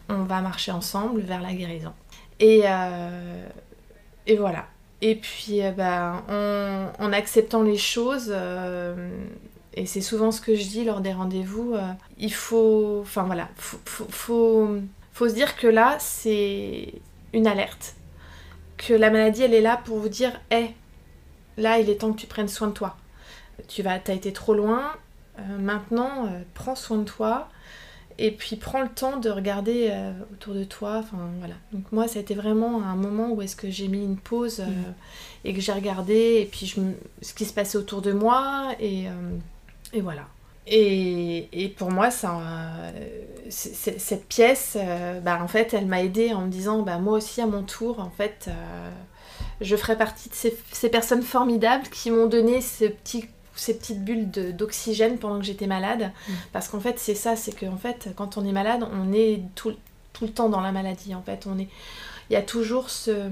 [0.09, 1.93] On va marcher ensemble vers la guérison.
[2.39, 3.47] Et, euh,
[4.25, 4.67] et voilà.
[5.01, 8.33] Et puis, bah, en, acceptant les choses,
[9.73, 11.75] et c'est souvent ce que je dis lors des rendez-vous,
[12.17, 12.99] il faut.
[13.01, 13.77] Enfin voilà, faut,
[14.09, 14.79] faut,
[15.13, 16.93] faut, se dire que là, c'est
[17.33, 17.95] une alerte.
[18.77, 20.69] Que la maladie, elle est là pour vous dire, hé,
[21.57, 22.97] là, il est temps que tu prennes soin de toi
[23.67, 24.93] tu vas, as été trop loin,
[25.39, 27.49] euh, maintenant euh, prends soin de toi
[28.17, 30.97] et puis prends le temps de regarder euh, autour de toi.
[30.97, 31.53] Enfin voilà.
[31.71, 34.59] Donc moi ça a été vraiment un moment où est-ce que j'ai mis une pause
[34.59, 34.93] mm.
[35.45, 36.81] et que j'ai regardé et puis je,
[37.21, 39.05] ce qui se passait autour de moi et,
[39.93, 40.23] et voilà.
[40.69, 42.41] Et, et, pour moi, ça,
[43.49, 44.77] cette pièce,
[45.23, 48.01] bah, en fait, elle m'a aidée en me disant, bah, moi aussi, à mon tour,
[48.01, 48.49] en fait,
[49.61, 54.03] je ferai partie de ces, ces personnes formidables qui m'ont donné ce petit ces petites
[54.03, 56.11] bulles d'oxygène pendant que j'étais malade.
[56.27, 56.33] Mm.
[56.53, 59.73] Parce qu'en fait, c'est ça, c'est qu'en fait, quand on est malade, on est tout,
[60.13, 61.15] tout, le temps dans la maladie.
[61.15, 61.67] En fait, on est...
[62.29, 63.29] il y a toujours ce,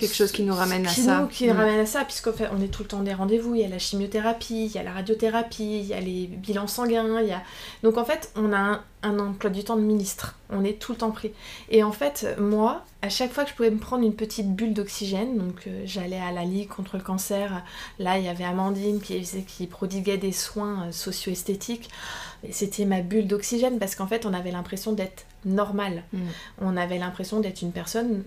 [0.00, 1.20] quelque chose qui nous ramène à qui ça.
[1.20, 1.58] Nous, qui nous mm.
[1.58, 3.54] ramène à ça, puisqu'on fait, on est tout le temps des rendez-vous.
[3.54, 6.66] Il y a la chimiothérapie, il y a la radiothérapie, il y a les bilans
[6.66, 7.20] sanguins.
[7.20, 7.42] Il y a...
[7.82, 10.36] Donc en fait, on a un, emploi du temps de ministre.
[10.50, 11.32] On est tout le temps pris.
[11.68, 14.74] Et en fait, moi, à chaque fois que je pouvais me prendre une petite bulle
[14.74, 17.62] d'oxygène, donc euh, j'allais à la Ligue contre le cancer.
[17.98, 21.90] Là, il y avait Amandine qui, qui prodiguait des soins euh, socio-esthétiques.
[22.50, 26.04] C'était ma bulle d'oxygène parce qu'en fait, on avait l'impression d'être normal.
[26.12, 26.18] Mm.
[26.62, 28.24] On avait l'impression d'être une personne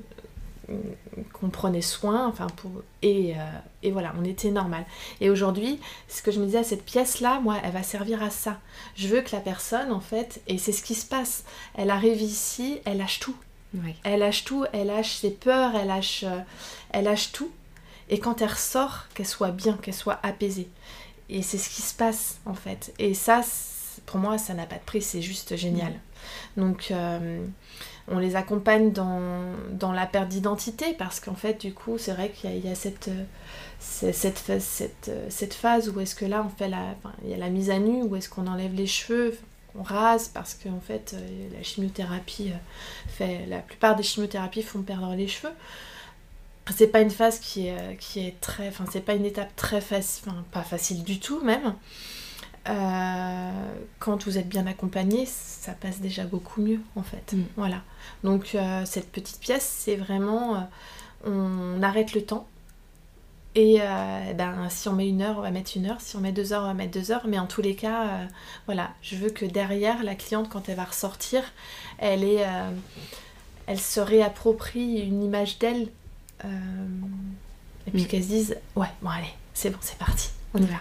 [1.33, 3.39] qu'on prenait soin, enfin pour et, euh,
[3.81, 4.85] et, voilà, on était normal.
[5.21, 8.59] Et aujourd'hui, ce que je me disais, cette pièce-là, moi, elle va servir à ça.
[8.95, 11.43] Je veux que la personne, en fait, et c'est ce qui se passe,
[11.75, 13.35] elle arrive ici, elle lâche tout.
[14.03, 16.39] Elle lâche tout, elle lâche ses peurs, elle lâche, euh,
[16.91, 17.51] elle lâche tout.
[18.09, 20.69] Et quand elle ressort, qu'elle soit bien, qu'elle soit apaisée.
[21.29, 22.93] Et c'est ce qui se passe, en fait.
[22.99, 23.41] Et ça,
[24.05, 25.93] pour moi, ça n'a pas de prix, c'est juste génial.
[26.57, 27.45] Donc, euh,
[28.07, 32.65] on les accompagne dans, la perte d'identité parce qu'en fait, du coup, c'est vrai qu'il
[32.65, 33.09] y, a cette,
[33.79, 34.13] cette,
[34.59, 37.69] cette, cette, phase où est-ce que là, on fait la, il y a la mise
[37.69, 39.37] à nu, où est-ce qu'on enlève les cheveux,
[39.75, 42.57] on rase parce qu'en fait, euh, la chimiothérapie euh,
[43.07, 45.53] fait, la plupart des chimiothérapies font perdre les cheveux.
[46.75, 49.81] C'est pas une phase qui est, qui est très, enfin, c'est pas une étape très
[49.81, 51.75] facile, enfin, pas facile du tout même.
[52.69, 57.33] Euh, quand vous êtes bien accompagné, ça passe déjà beaucoup mieux en fait.
[57.33, 57.43] Mm.
[57.57, 57.81] Voilà.
[58.23, 60.59] Donc euh, cette petite pièce, c'est vraiment, euh,
[61.25, 62.47] on arrête le temps.
[63.55, 63.77] Et
[64.35, 66.01] ben, si on met une heure, on va mettre une heure.
[66.01, 67.27] Si on met deux heures, on va mettre deux heures.
[67.27, 68.21] Mais en tous les cas,
[68.65, 71.43] voilà, je veux que derrière, la cliente, quand elle va ressortir,
[71.99, 72.43] elle, est,
[73.67, 75.89] elle se réapproprie une image d'elle.
[76.43, 78.07] et puis mm.
[78.07, 80.79] qu'elle se dise, ouais, bon allez, c'est bon, c'est parti, on y va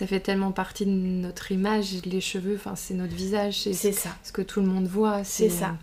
[0.00, 4.08] ça fait tellement partie de notre image, les cheveux, enfin c'est notre visage, c'est ça.
[4.24, 5.24] Ce que tout le monde voit.
[5.24, 5.76] C'est ça.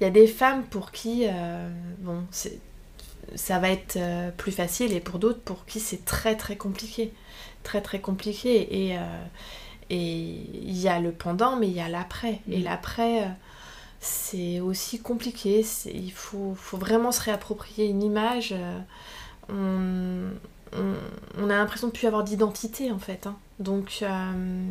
[0.00, 2.22] Il y a des femmes pour qui, euh, bon,
[3.34, 7.12] ça va être euh, plus facile et pour d'autres pour qui c'est très très compliqué,
[7.64, 9.00] très très compliqué et euh,
[9.90, 12.62] et il y a le pendant mais il y a l'après et mm.
[12.62, 13.28] l'après
[13.98, 15.66] c'est aussi compliqué.
[15.92, 18.54] Il faut, faut, vraiment se réapproprier une image.
[19.48, 20.30] On,
[21.38, 23.26] on, a l'impression de plus avoir d'identité en fait.
[23.26, 23.36] Hein.
[23.58, 24.66] Donc euh,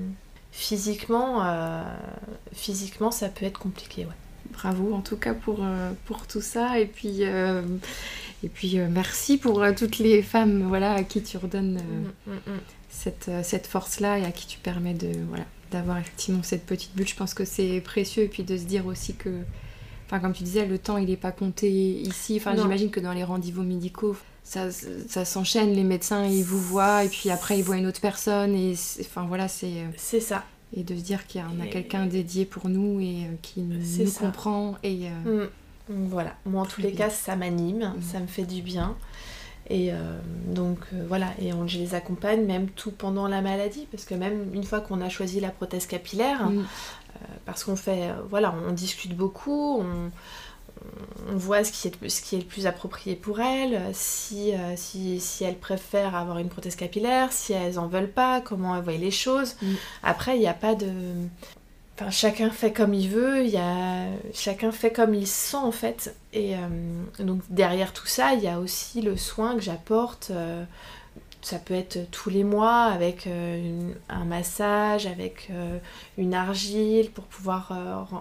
[0.51, 1.83] physiquement, euh,
[2.53, 4.05] physiquement, ça peut être compliqué.
[4.05, 4.11] Ouais.
[4.51, 6.79] Bravo en tout cas pour, euh, pour tout ça.
[6.79, 11.81] Et puis, et puis merci pour toutes les femmes voilà, à qui tu redonnes
[12.27, 12.59] mm, mm, mm.
[12.89, 17.07] cette, cette force-là et à qui tu permets de voilà, d'avoir effectivement cette petite bulle.
[17.07, 18.23] Je pense que c'est précieux.
[18.23, 19.29] Et puis de se dire aussi que,
[20.05, 22.35] enfin, comme tu disais, le temps il n'est pas compté ici.
[22.37, 27.03] Enfin, j'imagine que dans les rendez-vous médicaux, ça, ça s'enchaîne, les médecins ils vous voient
[27.03, 30.43] et puis après ils voient une autre personne et enfin voilà c'est euh, c'est ça
[30.75, 33.61] et de se dire qu'il y a, a quelqu'un dédié pour nous et euh, qui
[33.61, 35.45] nous comprend et euh,
[35.89, 36.07] mm.
[36.07, 38.01] voilà moi en tous les cas ça m'anime mm.
[38.01, 38.95] ça me fait du bien
[39.69, 39.91] et
[40.47, 44.53] donc voilà et on, je les accompagne même tout pendant la maladie parce que même
[44.53, 46.65] une fois qu'on a choisi la prothèse capillaire mm.
[47.45, 50.11] parce qu'on fait voilà on discute beaucoup on
[51.31, 54.73] on voit ce qui, est, ce qui est le plus approprié pour elles, si, euh,
[54.75, 58.83] si, si, elles préfèrent avoir une prothèse capillaire, si elles en veulent pas, comment elles
[58.83, 59.55] voient les choses.
[59.61, 59.73] Mm.
[60.03, 60.91] Après, il n'y a pas de...
[61.95, 64.07] Enfin, chacun fait comme il veut, y a...
[64.33, 66.15] chacun fait comme il sent en fait.
[66.33, 66.59] Et euh,
[67.19, 70.29] donc derrière tout ça, il y a aussi le soin que j'apporte.
[70.31, 70.63] Euh,
[71.43, 75.77] ça peut être tous les mois avec euh, un massage, avec euh,
[76.17, 78.15] une argile pour pouvoir euh,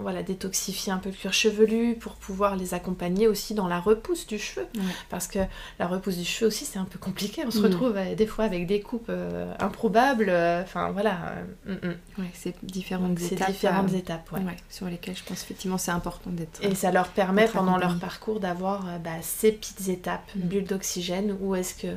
[0.00, 4.26] voilà, détoxifier un peu le cuir chevelu, pour pouvoir les accompagner aussi dans la repousse
[4.26, 4.66] du cheveu.
[5.10, 5.40] Parce que
[5.78, 7.64] la repousse du cheveu aussi c'est un peu compliqué, on se mm.
[7.64, 9.10] retrouve des fois avec des coupes
[9.58, 10.30] improbables,
[10.62, 11.34] enfin voilà.
[11.66, 12.24] Mm, mm.
[12.32, 13.50] c'est différentes étapes.
[13.50, 14.30] Différentes étapes,
[14.70, 16.62] sur lesquelles je pense effectivement c'est important d'être.
[16.62, 21.54] Et ça leur permet pendant leur parcours d'avoir bah, ces petites étapes, bulle d'oxygène, où
[21.54, 21.88] est-ce que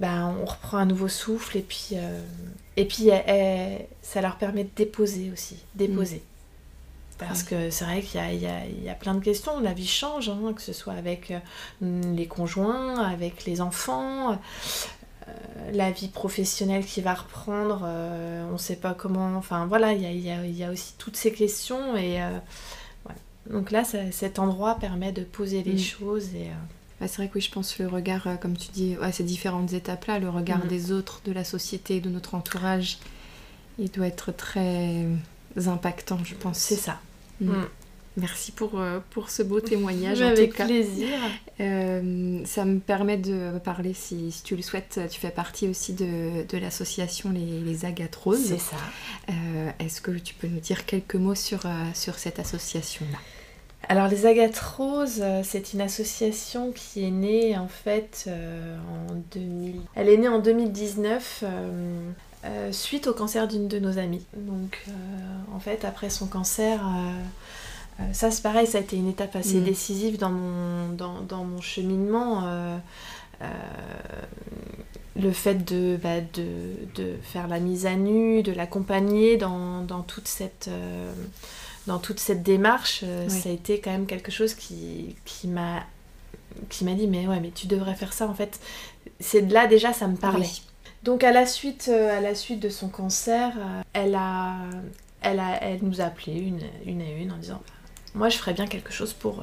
[0.00, 2.20] ben, on reprend un nouveau souffle et puis, euh,
[2.76, 3.10] et puis
[4.02, 6.16] ça leur permet de déposer aussi, déposer.
[6.16, 6.20] Mm.
[7.18, 10.54] Parce que c'est vrai qu'il y, y a, plein de questions, la vie change, hein,
[10.56, 14.32] que ce soit avec euh, les conjoints, avec les enfants,
[15.28, 15.32] euh,
[15.74, 20.30] la vie professionnelle qui va reprendre, on ne sait pas comment, enfin voilà, il y
[20.30, 22.20] a, y a, aussi toutes ces questions et
[23.50, 25.78] donc là cet endroit permet de poser les mm.
[25.78, 26.48] choses et
[27.00, 29.24] bah, c'est vrai que oui, je pense le regard, euh, comme tu dis, à ces
[29.24, 30.68] différentes étapes-là, le regard mm.
[30.68, 32.98] des autres, de la société, de notre entourage,
[33.78, 35.06] il doit être très
[35.66, 36.58] impactant, je pense.
[36.58, 37.00] C'est ça.
[37.40, 37.52] Mm.
[37.52, 37.68] Mm.
[38.18, 40.20] Merci pour, euh, pour ce beau témoignage.
[40.20, 41.08] Avec plaisir.
[41.60, 45.94] Euh, ça me permet de parler, si, si, tu le souhaites, tu fais partie aussi
[45.94, 48.44] de, de l'association Les, les Agates Roses.
[48.44, 48.76] C'est ça.
[49.78, 51.62] Est-ce que tu peux nous dire quelques mots sur,
[51.94, 53.18] sur cette association-là?
[53.90, 58.30] Alors les Agates Roses, c'est une association qui est née en fait
[59.10, 59.80] en 2000.
[59.96, 61.42] Elle est née en 2019
[62.70, 64.24] suite au cancer d'une de nos amies.
[64.36, 64.86] Donc
[65.52, 66.80] en fait après son cancer,
[68.12, 69.64] ça c'est pareil, ça a été une étape assez mm.
[69.64, 72.44] décisive dans mon, dans, mon cheminement
[75.16, 75.54] le fait
[76.02, 76.46] bah, de,
[76.94, 81.12] de, faire la mise à nu, de l'accompagner dans, toute cette, euh,
[81.86, 85.84] dans toute cette démarche, euh, ça a été quand même quelque chose qui, qui m'a
[86.68, 88.60] qui m'a dit mais ouais mais tu devrais faire ça en fait.
[89.20, 90.48] C'est de là déjà ça me parlait.
[91.02, 93.52] Donc à la suite euh, à la suite de son cancer
[93.92, 94.56] elle a
[95.22, 97.62] elle a elle nous a appelé une, une à une en disant
[98.14, 99.42] moi je ferais bien quelque chose pour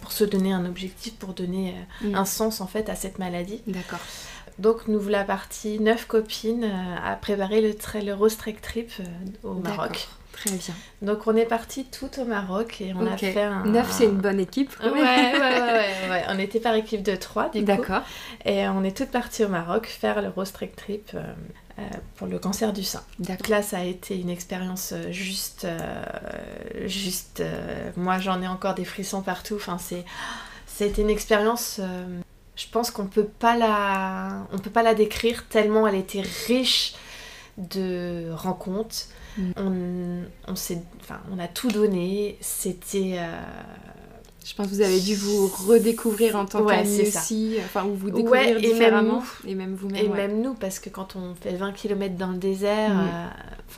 [0.00, 2.14] pour se donner un objectif pour donner mm.
[2.14, 3.60] un sens en fait à cette maladie.
[3.66, 4.00] D'accord.
[4.58, 9.04] Donc nous voilà partis, neuf copines, euh, à préparer le, le Rose Trek Trip euh,
[9.48, 10.08] au Maroc.
[10.40, 10.74] Très bien.
[11.02, 13.64] Donc on est parti tout au Maroc et on a fait un...
[13.64, 14.72] Neuf, c'est une bonne équipe.
[14.82, 17.64] Ouais, ouais, ouais, ouais, On était par équipe de trois, du coup.
[17.64, 18.02] D'accord.
[18.44, 21.82] Et on est toutes parties au Maroc faire le Rose Trek Trip euh,
[22.16, 23.02] pour le cancer du sein.
[23.18, 25.66] Donc là, ça a été une expérience juste...
[26.84, 27.42] juste...
[27.96, 29.56] moi, j'en ai encore des frissons partout.
[29.56, 30.04] Enfin, c'est...
[30.66, 31.80] C'était une expérience
[32.58, 36.94] je pense qu'on peut pas la on peut pas la décrire tellement elle était riche
[37.56, 39.06] de rencontres.
[39.56, 43.40] On, on, enfin, on a tout donné c'était euh,
[44.48, 48.10] je pense que vous avez dû vous redécouvrir en tant qu'amie aussi, enfin, ou vous
[48.10, 49.22] découvrir différemment.
[49.46, 50.02] et même vous-même.
[50.02, 53.08] Et même nous, parce que quand on fait 20 km dans le désert, mm.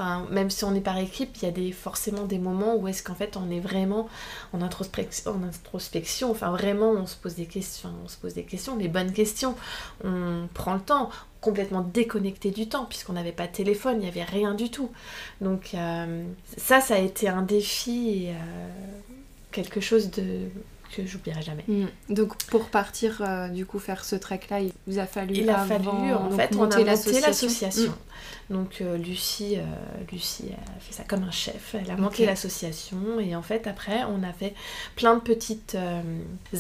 [0.01, 2.87] euh, même si on est par équipe, il y a des, forcément des moments où
[2.87, 4.09] est-ce qu'en fait on est vraiment
[4.53, 8.45] en introspection, en introspection, enfin vraiment on se pose des questions, on se pose des
[8.45, 9.57] questions, les bonnes questions,
[10.05, 11.11] on prend le temps,
[11.41, 14.91] complètement déconnecté du temps puisqu'on n'avait pas de téléphone, il n'y avait rien du tout.
[15.41, 16.25] Donc euh,
[16.57, 18.29] ça, ça a été un défi.
[18.29, 18.69] Euh,
[19.53, 20.49] quelque chose de
[20.95, 21.65] que j'oublierai jamais.
[21.69, 21.87] Mm.
[22.09, 25.49] Donc pour partir euh, du coup faire ce trek là, il vous a fallu il
[25.51, 26.85] a fallu en fait on a monté
[27.21, 27.91] l'association.
[27.91, 28.53] Mm.
[28.53, 29.63] Donc euh, Lucie euh,
[30.11, 34.03] Lucie a fait ça comme un chef, elle a monté l'association et en fait après
[34.05, 34.55] on a fait
[34.97, 35.77] plein de petites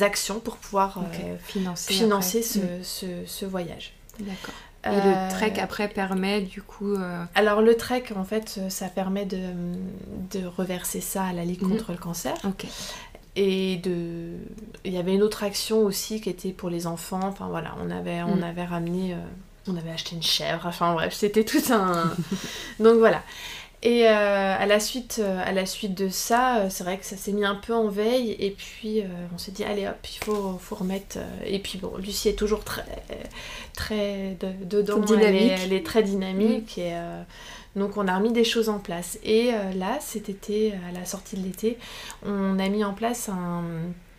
[0.01, 1.03] actions pour pouvoir
[1.45, 2.85] financer, financer ce, mm.
[2.85, 3.95] ce, ce, voyage.
[4.21, 4.55] D'accord.
[4.85, 6.95] Et le euh, trek après permet du coup.
[6.95, 9.39] Euh, Alors le trek en fait ça permet de,
[10.33, 11.73] de reverser ça à la Ligue mhm.
[11.73, 12.35] contre le cancer.
[12.45, 12.67] Ok.
[13.37, 14.33] Et de...
[14.85, 17.21] il y avait une autre action aussi qui était pour les enfants.
[17.23, 18.45] Enfin voilà, on avait, on mhm.
[18.45, 19.15] avait ramené.
[19.15, 19.19] Euh,
[19.67, 20.67] on avait acheté une chèvre.
[20.67, 22.13] Enfin bref, c'était tout un.
[22.81, 23.23] Donc voilà.
[23.83, 27.07] Et euh, à, la suite, euh, à la suite de ça, euh, c'est vrai que
[27.07, 28.37] ça s'est mis un peu en veille.
[28.39, 29.03] Et puis
[29.35, 31.19] on s'est dit, allez hop, il faut, faut remettre.
[31.47, 32.85] Et puis bon, Lucie est toujours très,
[33.75, 34.99] très dedans.
[34.99, 35.53] Dynamique.
[35.63, 36.77] Elle, est, très dynamique.
[36.77, 36.95] Et
[37.75, 39.19] donc on a remis des choses en place.
[39.25, 41.79] Et là, cet été, à la sortie de l'été,
[42.25, 43.65] on a mis en place un,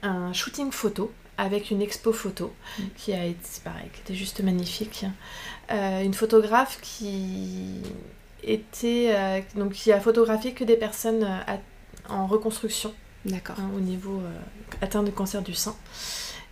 [0.02, 2.84] un shooting photo avec une expo photo mm.
[2.98, 5.06] qui a été pareil, qui était juste magnifique.
[5.70, 7.82] une photographe qui
[8.44, 11.56] était euh, donc qui a photographié que des personnes euh,
[12.10, 12.94] en reconstruction.
[13.26, 13.56] D'accord.
[13.60, 14.40] Hein, au niveau euh,
[14.82, 15.76] atteint de cancer du sein.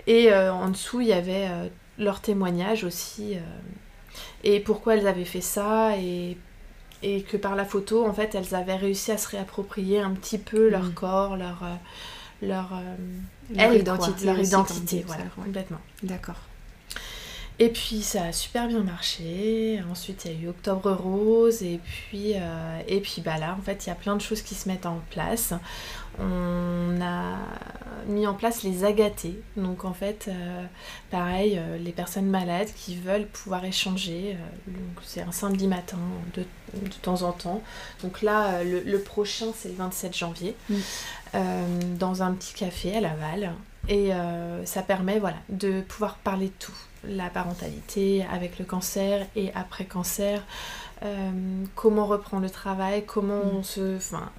[0.08, 1.48] Et en dessous, il y avait
[2.00, 3.38] leur témoignage aussi.
[4.44, 6.38] et pourquoi elles avaient fait ça et
[7.04, 10.40] et que par la photo, en fait, elles avaient réussi à se réapproprier un petit
[10.40, 10.94] peu leur mm.
[10.94, 11.64] corps, leur
[12.42, 12.72] leur,
[13.52, 15.80] leur identité, leur identité, voilà, complètement.
[16.02, 16.49] D'accord.
[17.62, 19.82] Et puis ça a super bien marché.
[19.92, 23.62] Ensuite il y a eu Octobre Rose et puis euh, et puis bah là en
[23.62, 25.54] fait il y a plein de choses qui se mettent en place.
[26.20, 27.38] On a
[28.08, 29.42] mis en place les agatés.
[29.58, 30.64] Donc en fait euh,
[31.12, 34.38] pareil euh, les personnes malades qui veulent pouvoir échanger.
[35.04, 36.00] c'est un samedi matin
[36.36, 36.46] de,
[36.76, 37.62] de, temps en temps.
[38.04, 40.78] Donc là le, prochain c'est le 27 janvier mm.
[41.98, 43.54] dans un petit café à Laval.
[43.90, 44.12] Et
[44.64, 46.72] ça permet voilà, de pouvoir parler de tout
[47.08, 50.44] la parentalité avec le cancer et après cancer,
[51.04, 51.32] euh,
[51.76, 53.56] comment reprendre le travail, comment mm.
[53.58, 53.98] on se...
[53.98, 54.32] Enfin,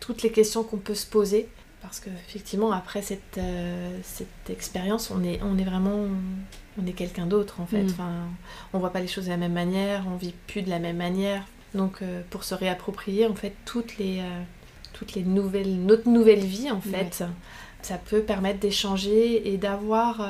[0.00, 1.48] toutes les questions qu'on peut se poser.
[1.82, 6.06] Parce qu'effectivement, après cette, euh, cette expérience, on est, on est vraiment...
[6.78, 7.84] On est quelqu'un d'autre en fait.
[7.84, 7.90] Mm.
[7.90, 8.12] Enfin,
[8.72, 10.96] on voit pas les choses de la même manière, on vit plus de la même
[10.96, 11.42] manière.
[11.74, 14.22] Donc euh, pour se réapproprier en fait toutes les,
[14.92, 15.78] toutes les nouvelles...
[15.84, 17.24] Notre nouvelle vie en fait,
[17.80, 20.20] ça peut permettre d'échanger et d'avoir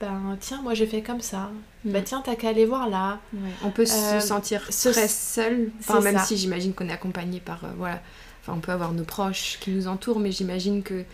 [0.00, 1.50] ben tiens, moi j'ai fait comme ça.
[1.84, 3.18] Ben tiens, t'as qu'à aller voir là.
[3.64, 7.64] On peut se euh, sentir très seul, enfin, même si j'imagine qu'on est accompagné par.
[7.64, 8.00] Euh, voilà.
[8.42, 11.04] Enfin, on peut avoir nos proches qui nous entourent, mais j'imagine que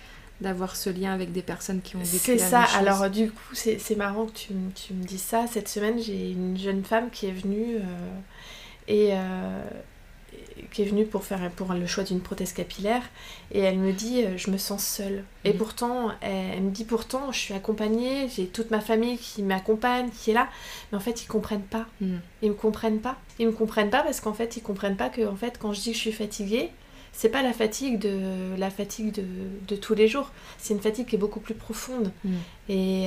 [0.40, 2.58] d'avoir ce lien avec des personnes qui ont vécu la ça.
[2.58, 2.76] même chose.
[2.76, 5.46] alors du coup, c'est marrant que tu, tu, me dises ça.
[5.50, 8.12] Cette semaine, j'ai une jeune femme qui est venue euh,
[8.88, 9.14] et
[10.70, 13.02] qui est venue pour faire pour le choix d'une prothèse capillaire
[13.52, 15.58] et elle me dit je me sens seule et mhm.
[15.58, 20.30] pourtant elle, me dit pourtant je suis accompagnée j'ai toute ma famille qui m'accompagne qui
[20.30, 20.48] est là
[20.90, 22.20] mais en fait ils comprennent pas mhm.
[22.42, 25.26] ils me comprennent pas ils me comprennent pas parce qu'en fait ils comprennent pas que
[25.26, 26.70] en fait quand je dis que je suis fatiguée
[27.12, 29.24] c'est pas la fatigue de la fatigue de,
[29.68, 32.34] de tous les jours c'est une fatigue qui est beaucoup plus profonde mhm.
[32.68, 33.06] et,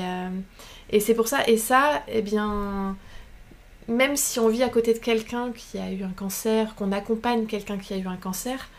[0.89, 2.97] et c'est pour ça et ça eh bien
[3.87, 7.45] même si on vit à côté de quelqu'un qui a eu un cancer, qu'on accompagne
[7.45, 8.69] quelqu'un qui a eu un cancer,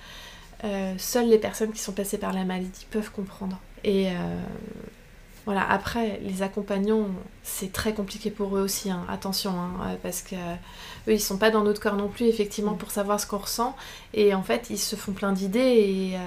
[0.64, 3.58] euh, seules les personnes qui sont passées par la maladie peuvent comprendre.
[3.84, 4.12] Et euh,
[5.46, 7.06] voilà, après, les accompagnants,
[7.42, 9.06] c'est très compliqué pour eux aussi, hein.
[9.08, 12.72] attention, hein, euh, parce que eux, ils sont pas dans notre corps non plus, effectivement,
[12.72, 12.78] mm.
[12.78, 13.76] pour savoir ce qu'on ressent.
[14.12, 16.18] Et en fait, ils se font plein d'idées et.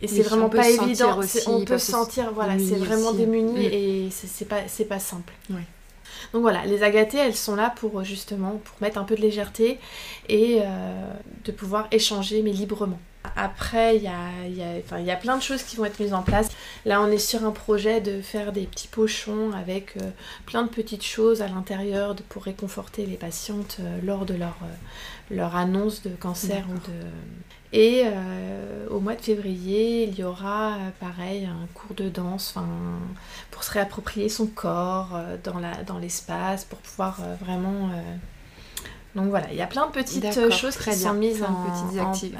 [0.00, 1.18] et c'est vraiment pas évident.
[1.18, 5.34] Aussi, on peut sentir, voilà, c'est vraiment démuni et c'est pas, pas simple.
[5.50, 5.62] Oui.
[6.32, 9.78] Donc voilà, les agathées, elles sont là pour justement pour mettre un peu de légèreté
[10.28, 11.10] et euh,
[11.44, 12.98] de pouvoir échanger mais librement.
[13.34, 16.48] Après, il y a, y a, plein de choses qui vont être mises en place.
[16.84, 20.10] Là, on est sur un projet de faire des petits pochons avec euh,
[20.46, 24.56] plein de petites choses à l'intérieur pour réconforter les patientes euh, lors de leur,
[25.32, 27.06] leur annonce de cancer ou de,
[27.76, 32.54] et euh, au mois de février, il y aura euh, pareil un cours de danse
[33.50, 35.36] pour se réapproprier son corps euh,
[35.86, 37.90] dans l'espace, pour pouvoir vraiment
[39.16, 42.34] donc voilà, il y a plein de petites choses qui sont mises en, petites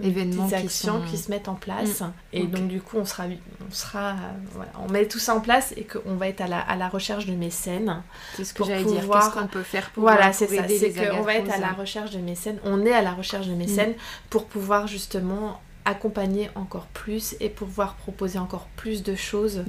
[0.00, 2.02] événements qui actions qui se mettent en place.
[2.02, 2.12] Mm.
[2.32, 3.24] Et donc du coup, on sera,
[3.68, 4.14] on sera,
[4.52, 6.88] voilà, on met tout ça en place et qu'on va être à la, à la
[6.88, 8.00] recherche de mécènes.
[8.36, 9.08] C'est ce que j'allais dire.
[9.10, 10.62] Qu'est-ce qu'on peut faire pour voilà, c'est ça.
[10.68, 12.60] C'est qu'on va être à la recherche de mécènes.
[12.64, 14.28] On est à la recherche de mécènes mm.
[14.30, 19.64] pour pouvoir justement accompagner encore plus et pouvoir proposer encore plus de choses.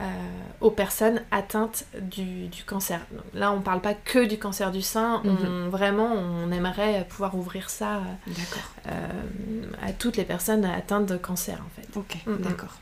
[0.00, 0.04] Euh,
[0.60, 3.00] aux personnes atteintes du, cancer.
[3.34, 5.68] là, on ne parle pas que du cancer du sein, mhm.
[5.70, 8.02] vraiment, on aimerait pouvoir ouvrir ça
[8.86, 11.96] euh, à toutes les personnes atteintes de cancer, en fait.
[11.96, 12.38] Ok, mm, mm.
[12.42, 12.76] d'accord.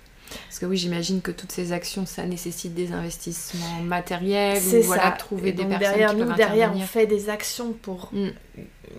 [0.48, 5.10] Parce que oui, j'imagine que toutes ces actions, ça nécessite des investissements matériels ou voilà,
[5.12, 8.30] trouver des personnes derrière qui nous, derrière, on fait des actions pour mm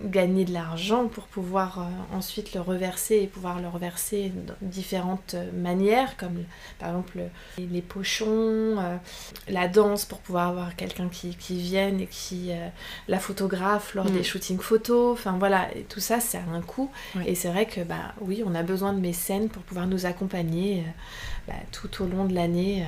[0.03, 5.33] gagner de l'argent pour pouvoir euh, ensuite le reverser et pouvoir le reverser de différentes
[5.33, 6.43] euh, manières, comme
[6.79, 7.19] par exemple
[7.57, 8.97] les pochons, euh,
[9.47, 12.51] la danse pour pouvoir avoir quelqu'un qui, qui, vienne et qui
[13.07, 14.23] la photographe lors des mm.
[14.23, 15.13] shootings photos.
[15.13, 16.91] Enfin voilà, et tout ça, c'est un coût.
[17.25, 20.83] Et c'est vrai que bah oui, on a besoin de mécènes pour pouvoir nous accompagner
[21.47, 22.85] bah, tout au long de l'année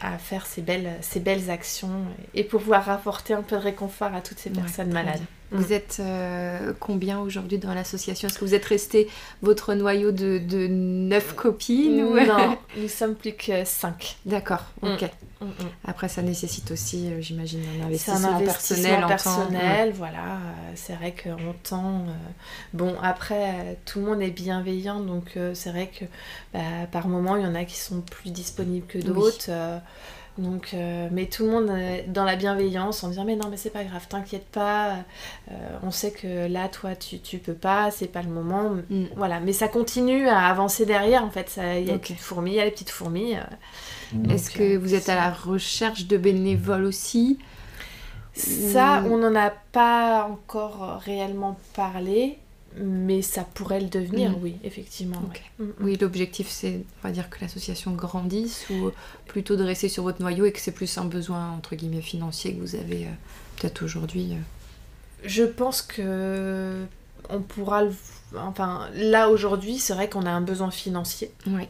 [0.00, 2.02] à faire ces belles, ces belles actions
[2.34, 5.22] et pouvoir apporter un peu de réconfort à toutes ces personnes malades.
[5.54, 5.72] Vous mm.
[5.72, 8.28] êtes euh, combien aujourd'hui dans l'association?
[8.28, 9.08] Est-ce que vous êtes resté
[9.40, 12.18] votre noyau de, de 9 copines ou...
[12.18, 14.16] Non, nous sommes plus que 5.
[14.26, 14.88] D'accord, mm.
[14.88, 15.10] ok.
[15.40, 15.46] Mm,
[15.84, 19.92] Après, ça nécessite aussi, euh, j'imagine, un investissement, un investissement personnel.
[19.94, 20.18] voilà.
[20.18, 22.04] Euh, c'est vrai qu'on tend...
[22.72, 26.04] Bon, après, tout le monde est bienveillant, donc c'est vrai que
[26.52, 29.50] bah, par moment, il y en a qui sont plus disponibles que d'autres.
[30.36, 31.70] Donc, euh, mais tout le monde
[32.08, 34.96] dans la bienveillance en disant mais non mais c'est pas grave, t'inquiète pas,
[35.50, 35.52] euh,
[35.84, 39.04] on sait que là toi tu, tu peux pas, c'est pas le moment, mm.
[39.14, 39.38] voilà.
[39.38, 42.56] Mais ça continue à avancer derrière en fait, il y a les petites fourmis, il
[42.56, 43.36] y a les petites fourmis.
[43.36, 44.32] Euh.
[44.32, 47.38] Est-ce que vous êtes à la recherche de bénévoles aussi
[48.32, 52.38] Ça, on n'en a pas encore réellement parlé
[52.76, 54.42] mais ça pourrait le devenir, mm.
[54.42, 55.22] oui, effectivement.
[55.58, 55.72] Mm, mm.
[55.80, 58.90] Oui, l'objectif, c'est, on va dire, que l'association grandisse ou
[59.26, 62.54] plutôt de rester sur votre noyau et que c'est plus un besoin, entre guillemets, financier
[62.54, 63.10] que vous avez euh,
[63.56, 64.38] peut-être aujourd'hui euh.
[65.24, 66.84] Je pense que
[67.30, 67.92] on pourra le...
[68.36, 71.30] Enfin, là, aujourd'hui, c'est vrai qu'on a un besoin financier.
[71.46, 71.66] Oui.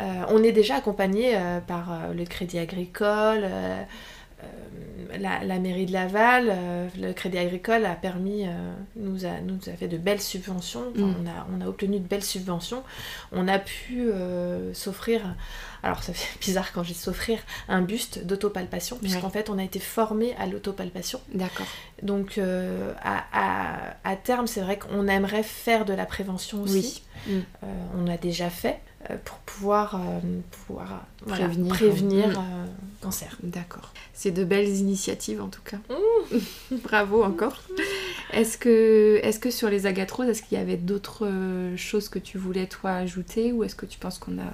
[0.00, 1.38] Euh, on est déjà accompagné
[1.68, 3.46] par le Crédit Agricole
[5.12, 9.58] euh, la, mairie de Laval, euh, le Crédit Agricole a permis, euh, nous, a, nous
[9.68, 11.02] a fait de belles subventions, mm.
[11.02, 12.82] on, a, on, a, obtenu de belles subventions,
[13.32, 14.10] on a pu
[14.72, 15.20] s'offrir,
[15.82, 17.38] alors ça fait bizarre quand j'ai s'offrir,
[17.68, 21.20] un buste d'autopalpation, puisqu'en fait on a été formé à l'autopalpation.
[21.34, 21.66] D'accord.
[22.02, 22.38] Donc
[23.02, 27.02] à, à, terme, c'est vrai qu'on aimerait faire de la prévention aussi.
[27.26, 27.40] Mm.
[27.98, 28.80] on l'a déjà fait.
[29.08, 30.20] Euh, pour pouvoir, euh,
[30.50, 32.32] pouvoir prévenir, prévenir mm.
[32.32, 32.66] euh,
[33.00, 33.34] cancer.
[33.42, 33.94] D'accord.
[34.12, 35.78] C'est de belles initiatives en tout cas.
[35.88, 36.76] Mm.
[36.84, 37.62] Bravo encore.
[38.34, 41.30] Est-ce que, est que sur les agatroses, est-ce qu'il y avait d'autres
[41.76, 44.52] choses que tu voulais toi ajouter ou est-ce que tu penses qu'on a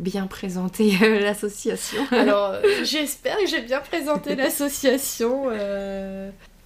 [0.00, 2.02] bien présenté l'association?
[2.10, 5.48] Alors j'espère que j'ai bien présenté l'association.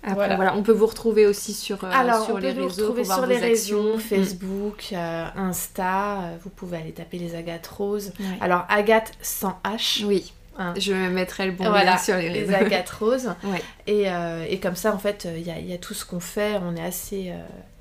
[0.03, 0.57] Après, voilà.
[0.57, 2.85] on peut vous retrouver aussi sur, euh, Alors, sur les réseaux.
[2.85, 4.01] Retrouver sur les réseaux, mm.
[4.01, 6.23] Facebook, euh, Insta.
[6.23, 8.13] Euh, vous pouvez aller taper les Agathes Roses.
[8.41, 10.05] Alors, Agathe sans H.
[10.05, 10.33] Oui.
[10.59, 10.75] Hein.
[10.77, 12.51] Je mettrai le bon lien sur les réseaux.
[12.51, 13.35] Les Agathes Roses.
[13.87, 14.07] et,
[14.49, 16.59] et, comme ça, en fait, il y a, y, a, tout ce qu'on fait.
[16.63, 17.33] On est assez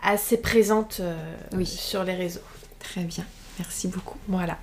[0.01, 1.01] assez présente
[1.53, 1.65] oui.
[1.65, 2.41] sur les réseaux.
[2.80, 3.26] Très bien,
[3.57, 4.17] merci beaucoup.
[4.28, 4.57] Voilà.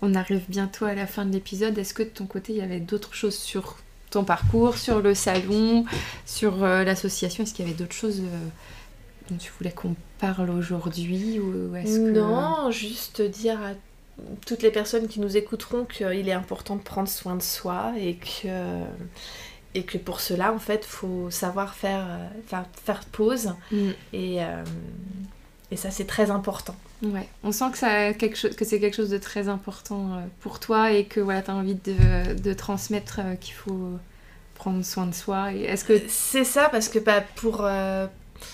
[0.00, 1.76] On arrive bientôt à la fin de l'épisode.
[1.76, 3.78] Est-ce que de ton côté, il y avait d'autres choses sur
[4.10, 5.84] ton parcours, sur le salon,
[6.26, 8.22] sur l'association Est-ce qu'il y avait d'autres choses
[9.30, 12.10] dont tu voulais qu'on parle aujourd'hui ou est-ce que...
[12.10, 13.72] Non, juste dire à
[14.46, 18.16] toutes les personnes qui nous écouteront qu'il est important de prendre soin de soi et
[18.16, 18.82] que,
[19.74, 22.06] et que pour cela, en fait, faut savoir faire,
[22.46, 23.54] faire, faire pause.
[23.70, 23.90] Mm.
[24.12, 24.64] Et, euh,
[25.70, 26.74] et ça, c'est très important.
[27.02, 30.20] Ouais, on sent que, ça quelque chose, que c'est quelque chose de très important euh,
[30.40, 33.92] pour toi et que voilà, tu as envie de, de transmettre euh, qu'il faut
[34.56, 35.52] prendre soin de soi.
[35.52, 36.00] Est-ce que...
[36.08, 37.64] C'est ça, parce que bah, pour,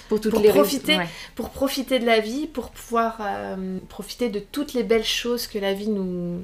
[0.09, 0.99] pour, profiter,
[1.35, 5.59] pour profiter de la vie, pour pouvoir euh, profiter de toutes les belles choses que
[5.59, 6.43] la vie nous,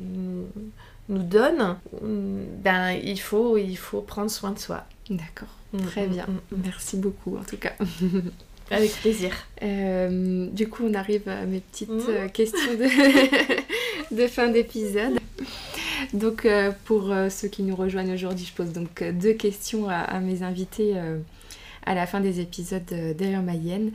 [1.11, 4.87] nous, donne, ben, il, faut, il faut prendre soin de soi.
[5.11, 6.27] D'accord, mm, très mm, bien.
[6.27, 7.73] Mm, Merci beaucoup en tout cas.
[8.71, 9.33] Avec plaisir.
[9.63, 15.19] Euh, du coup, on arrive à mes petites euh, questions de, de fin d'épisode.
[16.13, 16.47] Donc,
[16.85, 20.97] pour ceux qui nous rejoignent aujourd'hui, je pose donc deux questions à, à mes invités
[21.85, 23.93] à la fin des épisodes d'Air Mayenne,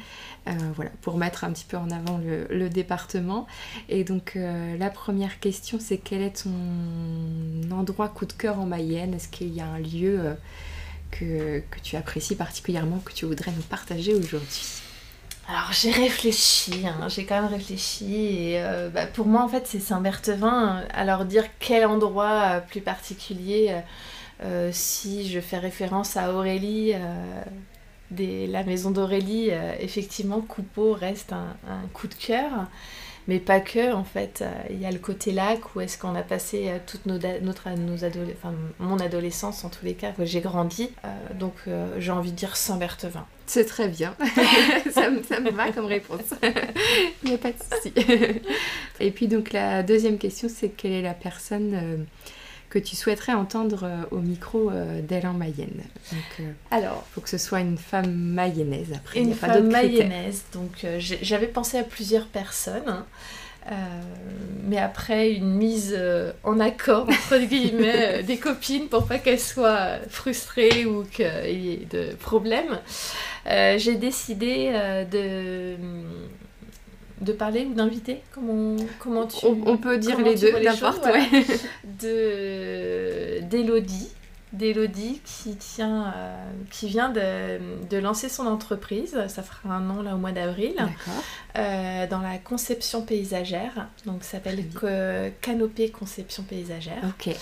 [0.47, 2.19] euh, voilà, pour mettre un petit peu en avant
[2.49, 3.47] le, département.
[3.89, 8.65] Et donc euh, la première question, c'est quel est ton endroit coup de cœur en
[8.65, 10.19] Mayenne Est-ce qu'il y a un lieu
[11.24, 14.63] euh, que, tu apprécies particulièrement, que tu voudrais nous partager aujourd'hui
[15.47, 19.80] alors j'ai réfléchi, hein, j'ai quand même réfléchi et bah, pour moi en fait c'est
[19.80, 20.84] Saint-Berthevin.
[20.91, 23.76] Alors dire quel endroit plus particulier,
[24.72, 26.95] si je fais référence à Aurélie,
[28.11, 31.55] la maison d'Aurélie, euh, effectivement, Coupeau reste un,
[31.93, 32.68] coup de cœur.
[33.28, 34.41] Mais pas que, en fait.
[34.41, 37.17] Euh, il y a le côté lac où est-ce qu'on a passé euh, toute nos,
[37.41, 40.89] notre, nos enfin, mon adolescence, en tous les cas, où j'ai grandi.
[41.39, 41.53] donc
[41.97, 43.26] j'ai envie de dire Saint-Berthevin.
[43.45, 44.15] C'est très bien.
[44.91, 46.34] ça, me, ça, me va comme réponse.
[47.23, 47.93] Il n'y a pas de souci.
[48.99, 52.05] Et puis donc la deuxième question, c'est quelle est la personne
[52.76, 55.82] que tu souhaiterais entendre euh, au micro euh, en Mayenne.
[56.11, 59.21] Donc, euh, Alors, il faut que ce soit une femme mayennaise après.
[59.21, 60.43] Une femme mayennaise.
[60.51, 63.05] Donc, j'avais pensé à plusieurs personnes.
[64.67, 65.97] mais après une mise
[66.43, 71.88] en accord entre guillemets des copines pour pas qu'elles soient frustrées ou qu'il y ait
[71.89, 72.80] de problèmes,
[73.45, 74.71] j'ai décidé
[75.09, 75.78] de
[77.26, 78.21] de parler ou d'inviter?
[78.34, 81.45] Comment, comment tu on, peut dire les deux n'importe ouais.
[82.01, 84.09] de d'Elodie
[84.53, 87.59] d'Elodie qui tient euh, qui vient de,
[87.89, 89.17] de, lancer son entreprise.
[89.28, 90.76] Ça fera un an là au mois d'avril.
[91.57, 93.88] Euh, dans la conception paysagère.
[94.05, 94.63] Donc ça s'appelle
[95.41, 97.03] Canopée Conception Paysagère.
[97.03, 97.36] Ok.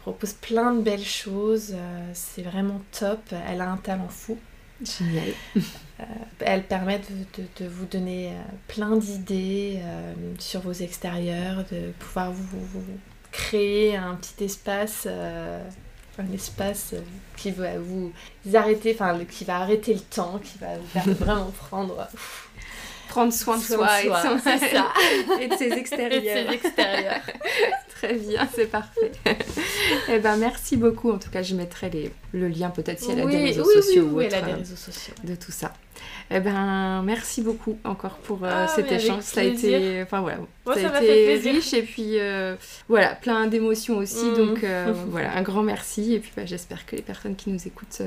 [0.00, 3.20] Propose plein de belles choses euh, c'est vraiment top.
[3.48, 4.38] Elle a un talent fou.
[4.82, 5.34] Génial.
[6.00, 6.04] Euh,
[6.40, 7.10] elles permettent
[7.58, 8.32] de, vous donner euh,
[8.68, 12.84] plein d'idées euh, sur vos extérieurs, de pouvoir vous,
[13.32, 16.94] créer un petit espace, un espace
[17.36, 18.12] qui va vous
[18.54, 22.08] arrêter, enfin qui va arrêter le temps, qui va vous faire vraiment prendre
[23.08, 24.12] prendre soin de soi, et, de
[24.72, 24.92] ça.
[25.40, 26.12] et de ses extérieurs.
[26.12, 27.20] Et de ses extérieurs.
[27.96, 29.12] Très bien, c'est parfait.
[30.08, 31.10] eh ben, merci beaucoup.
[31.10, 34.04] En tout cas, je mettrai les, le lien peut-être si elle a des réseaux sociaux
[34.04, 35.14] ou autre, elle a des réseaux sociaux.
[35.24, 35.72] de tout ça.
[36.30, 39.22] Eh ben, merci beaucoup encore pour euh, ah, cet échange.
[39.22, 42.54] Ça a été, enfin voilà, ça, a été riche et puis euh,
[42.88, 44.26] voilà, plein d'émotions aussi.
[44.26, 44.36] Mm.
[44.36, 47.66] Donc euh, voilà, un grand merci et puis bah, j'espère que les personnes qui nous
[47.66, 48.02] écoutent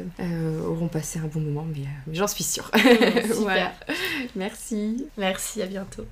[0.67, 2.69] auront passé un bon moment, mais j'en suis sûre.
[2.75, 3.47] Mm,
[4.35, 5.07] Merci.
[5.17, 6.05] Merci, à bientôt.